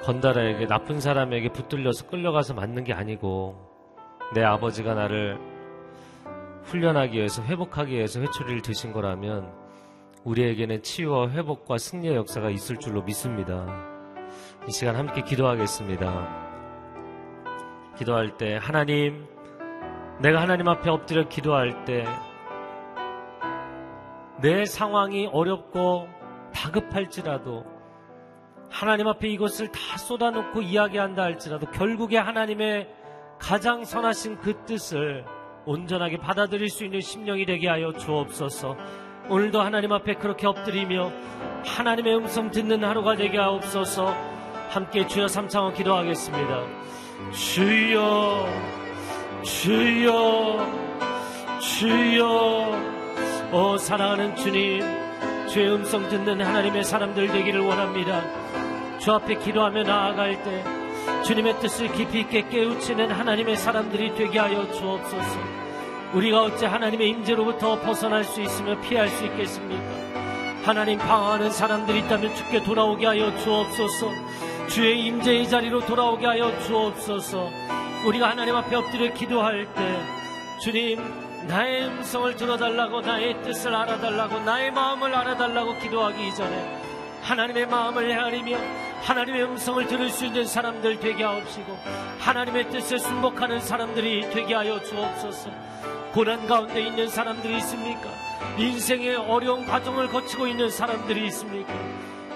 건달에게 0.02 0.66
나쁜 0.66 1.00
사람에게 1.00 1.50
붙들려서 1.50 2.08
끌려가서 2.08 2.54
맞는 2.54 2.84
게 2.84 2.92
아니고 2.92 3.56
내 4.34 4.42
아버지가 4.42 4.94
나를 4.94 5.38
훈련하기 6.64 7.16
위해서 7.16 7.42
회복하기 7.42 7.94
위해서 7.94 8.20
회초리를 8.20 8.62
드신 8.62 8.92
거라면 8.92 9.52
우리에게는 10.24 10.82
치유와 10.82 11.30
회복과 11.30 11.78
승리의 11.78 12.16
역사가 12.16 12.50
있을 12.50 12.76
줄로 12.78 13.02
믿습니다. 13.02 13.66
이 14.68 14.72
시간 14.72 14.96
함께 14.96 15.22
기도하겠습니다. 15.22 16.46
기도할 17.96 18.36
때 18.36 18.58
하나님 18.60 19.26
내가 20.20 20.40
하나님 20.42 20.68
앞에 20.68 20.90
엎드려 20.90 21.28
기도할 21.28 21.84
때 21.84 22.04
내 24.40 24.64
상황이 24.64 25.26
어렵고 25.26 26.08
다급할지라도 26.54 27.64
하나님 28.70 29.08
앞에 29.08 29.28
이것을 29.28 29.68
다 29.68 29.98
쏟아놓고 29.98 30.62
이야기한다 30.62 31.22
할지라도 31.22 31.66
결국에 31.70 32.18
하나님의 32.18 32.88
가장 33.38 33.84
선하신 33.84 34.38
그 34.40 34.64
뜻을 34.66 35.24
온전하게 35.64 36.18
받아들일 36.18 36.68
수 36.68 36.84
있는 36.84 37.00
심령이 37.00 37.46
되게 37.46 37.68
하여 37.68 37.92
주옵소서. 37.92 38.76
오늘도 39.28 39.60
하나님 39.60 39.92
앞에 39.92 40.14
그렇게 40.14 40.46
엎드리며 40.46 41.12
하나님의 41.64 42.16
음성 42.16 42.50
듣는 42.50 42.82
하루가 42.84 43.16
되게 43.16 43.38
하옵소서. 43.38 44.14
함께 44.70 45.06
주여 45.06 45.28
삼창어 45.28 45.72
기도하겠습니다. 45.72 46.66
주여, 47.32 48.46
주여, 49.42 50.56
주여. 51.60 52.98
오 53.52 53.76
사랑하는 53.78 54.36
주님, 54.36 54.80
주의 55.48 55.70
음성 55.70 56.08
듣는 56.08 56.40
하나님의 56.40 56.84
사람들 56.84 57.28
되기를 57.28 57.60
원합니다. 57.60 58.22
주 58.98 59.12
앞에 59.12 59.36
기도하며 59.36 59.82
나아갈 59.84 60.42
때 60.42 60.64
주님의 61.24 61.60
뜻을 61.60 61.90
깊이 61.92 62.20
있게 62.20 62.48
깨우치는 62.48 63.10
하나님의 63.10 63.56
사람들이 63.56 64.14
되게 64.14 64.38
하여 64.38 64.70
주옵소서. 64.72 65.38
우리가 66.12 66.42
어째 66.42 66.66
하나님의 66.66 67.08
임재로부터 67.08 67.80
벗어날 67.80 68.24
수 68.24 68.42
있으며 68.42 68.78
피할 68.80 69.08
수 69.08 69.24
있겠습니까? 69.24 69.84
하나님 70.64 70.98
방황하는 70.98 71.50
사람들이 71.50 72.00
있다면 72.00 72.34
주께 72.34 72.62
돌아오게 72.62 73.06
하여 73.06 73.34
주옵소서. 73.38 74.10
주의 74.68 75.06
임재의 75.06 75.48
자리로 75.48 75.80
돌아오게 75.86 76.26
하여 76.26 76.58
주옵소서. 76.60 77.50
우리가 78.06 78.28
하나님 78.30 78.54
앞에 78.54 78.76
엎드려 78.76 79.12
기도할 79.14 79.66
때 79.74 80.00
주님 80.60 81.27
나의 81.48 81.86
음성을 81.86 82.36
들어달라고 82.36 83.00
나의 83.00 83.42
뜻을 83.42 83.74
알아달라고 83.74 84.40
나의 84.40 84.70
마음을 84.70 85.14
알아달라고 85.14 85.78
기도하기 85.78 86.28
이전에 86.28 86.82
하나님의 87.22 87.66
마음을 87.66 88.10
헤아리며 88.10 88.58
하나님의 89.00 89.44
음성을 89.44 89.86
들을 89.86 90.10
수 90.10 90.26
있는 90.26 90.44
사람들 90.44 91.00
되게 91.00 91.24
하옵시고 91.24 91.74
하나님의 92.18 92.68
뜻에 92.68 92.98
순복하는 92.98 93.60
사람들이 93.60 94.28
되게 94.28 94.54
하여 94.54 94.78
주옵소서 94.82 95.50
고난 96.12 96.46
가운데 96.46 96.82
있는 96.82 97.08
사람들이 97.08 97.56
있습니까? 97.58 98.10
인생의 98.58 99.16
어려운 99.16 99.64
과정을 99.64 100.08
거치고 100.08 100.46
있는 100.48 100.68
사람들이 100.68 101.26
있습니까? 101.28 101.72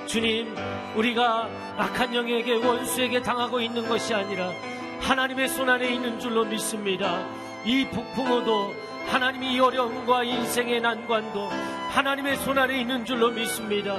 주님, 0.06 0.54
우리가 0.96 1.48
악한 1.76 2.14
영에게 2.14 2.54
원수에게 2.54 3.20
당하고 3.20 3.60
있는 3.60 3.86
것이 3.86 4.14
아니라 4.14 4.52
하나님의 5.00 5.48
손 5.48 5.68
안에 5.68 5.92
있는 5.92 6.18
줄로 6.18 6.44
믿습니다. 6.44 7.26
이 7.64 7.86
북풍호도 7.88 8.91
하나님이 9.06 9.60
어려움과 9.60 10.24
인생의 10.24 10.80
난관도 10.80 11.48
하나님의 11.90 12.36
손 12.38 12.58
안에 12.58 12.80
있는 12.80 13.04
줄로 13.04 13.30
믿습니다. 13.30 13.98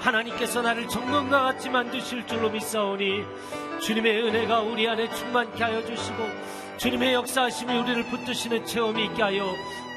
하나님께서 0.00 0.62
나를 0.62 0.88
정금과 0.88 1.42
같이 1.42 1.70
만드실 1.70 2.26
줄로 2.26 2.50
믿사오니 2.50 3.24
주님의 3.80 4.22
은혜가 4.24 4.60
우리 4.60 4.88
안에 4.88 5.10
충만케 5.10 5.62
하여 5.62 5.84
주시고 5.84 6.18
주님의 6.76 7.14
역사하심이 7.14 7.74
우리를 7.76 8.04
붙드시는 8.04 8.66
체험이 8.66 9.06
있게 9.06 9.22
하여 9.22 9.46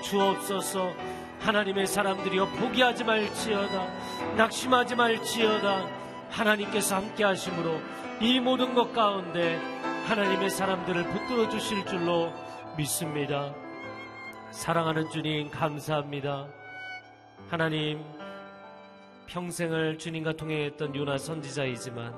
주옵소서 0.03 0.93
하나님의 1.41 1.87
사람들이여 1.87 2.45
포기하지 2.45 3.03
말지어다 3.03 4.35
낙심하지 4.37 4.95
말지어다 4.95 5.87
하나님께서 6.29 6.95
함께 6.95 7.23
하심으로 7.23 7.79
이 8.21 8.39
모든 8.39 8.73
것 8.73 8.93
가운데 8.93 9.59
하나님의 10.07 10.49
사람들을 10.49 11.03
붙들어 11.03 11.49
주실 11.49 11.85
줄로 11.85 12.33
믿습니다. 12.77 13.53
사랑하는 14.57 15.07
주님 15.11 15.51
감사합니다. 15.51 16.47
하나님 17.47 18.03
평생을 19.27 19.99
주님과 19.99 20.33
통행했던 20.33 20.95
요나 20.95 21.19
선지자이지만 21.19 22.11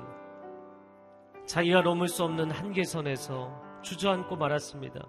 자기가 1.44 1.82
넘을 1.82 2.08
수 2.08 2.24
없는 2.24 2.50
한계선에서 2.50 3.82
주저앉고 3.82 4.36
말았습니다. 4.36 5.00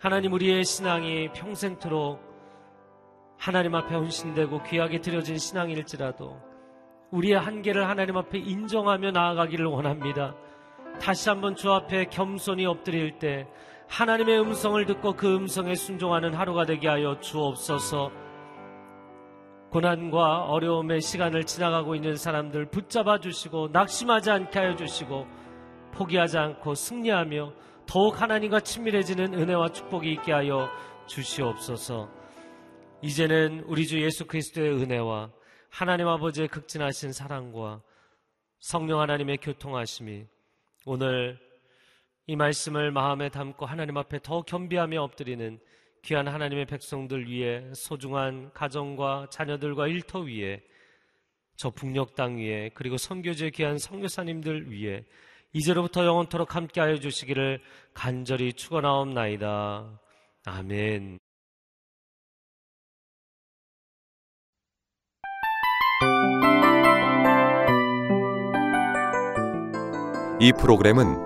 하나님 0.00 0.32
우리의 0.32 0.64
신앙이 0.64 1.30
평생토록 1.32 2.20
하나님 3.38 3.76
앞에 3.76 3.94
헌신되고 3.94 4.64
귀하게 4.64 5.00
드려진 5.00 5.38
신앙일지라도 5.38 6.42
우리의 7.12 7.38
한계를 7.38 7.88
하나님 7.88 8.16
앞에 8.16 8.38
인정하며 8.38 9.12
나아가기를 9.12 9.64
원합니다. 9.66 10.34
다시 11.00 11.28
한번 11.28 11.54
주 11.54 11.70
앞에 11.70 12.06
겸손히 12.06 12.66
엎드릴 12.66 13.20
때 13.20 13.46
하나님의 13.88 14.40
음성을 14.40 14.84
듣고 14.86 15.14
그 15.14 15.34
음성에 15.34 15.74
순종하는 15.74 16.34
하루가 16.34 16.64
되게 16.64 16.88
하여 16.88 17.18
주옵소서. 17.20 18.10
고난과 19.70 20.44
어려움의 20.44 21.00
시간을 21.00 21.44
지나가고 21.44 21.94
있는 21.94 22.16
사람들 22.16 22.66
붙잡아 22.66 23.20
주시고 23.20 23.68
낙심하지 23.72 24.30
않게 24.30 24.58
하여 24.58 24.76
주시고 24.76 25.26
포기하지 25.92 26.38
않고 26.38 26.74
승리하며 26.74 27.52
더욱 27.86 28.20
하나님과 28.20 28.60
친밀해지는 28.60 29.34
은혜와 29.34 29.70
축복이 29.70 30.12
있게 30.12 30.32
하여 30.32 30.68
주시옵소서. 31.06 32.08
이제는 33.02 33.64
우리 33.66 33.86
주 33.86 34.00
예수 34.02 34.26
그리스도의 34.26 34.72
은혜와 34.72 35.30
하나님 35.70 36.08
아버지의 36.08 36.48
극진하신 36.48 37.12
사랑과 37.12 37.82
성령 38.58 39.00
하나님의 39.00 39.38
교통하심이 39.38 40.26
오늘 40.86 41.38
이 42.28 42.34
말씀을 42.34 42.90
마음에 42.90 43.28
담고 43.28 43.66
하나님 43.66 43.96
앞에 43.96 44.18
더 44.20 44.42
겸비하며 44.42 45.00
엎드리는 45.00 45.60
귀한 46.02 46.26
하나님의 46.26 46.66
백성들 46.66 47.28
위해 47.28 47.62
소중한 47.72 48.52
가정과 48.52 49.28
자녀들과 49.30 49.86
일터 49.86 50.20
위에 50.20 50.60
저 51.56 51.70
북녘 51.70 52.16
땅 52.16 52.38
위에 52.38 52.70
그리고 52.74 52.96
선교제 52.96 53.50
귀한 53.50 53.78
선교사님들 53.78 54.72
위해 54.72 55.04
이제로부터 55.52 56.04
영원토록 56.04 56.56
함께하여 56.56 56.98
주시기를 56.98 57.60
간절히 57.94 58.52
축원하옵나이다. 58.52 60.00
아멘. 60.46 61.18
이 70.38 70.52
프로그램은 70.52 71.25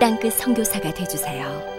땅끝 0.00 0.34
선교사가 0.34 0.94
되주세요. 0.94 1.77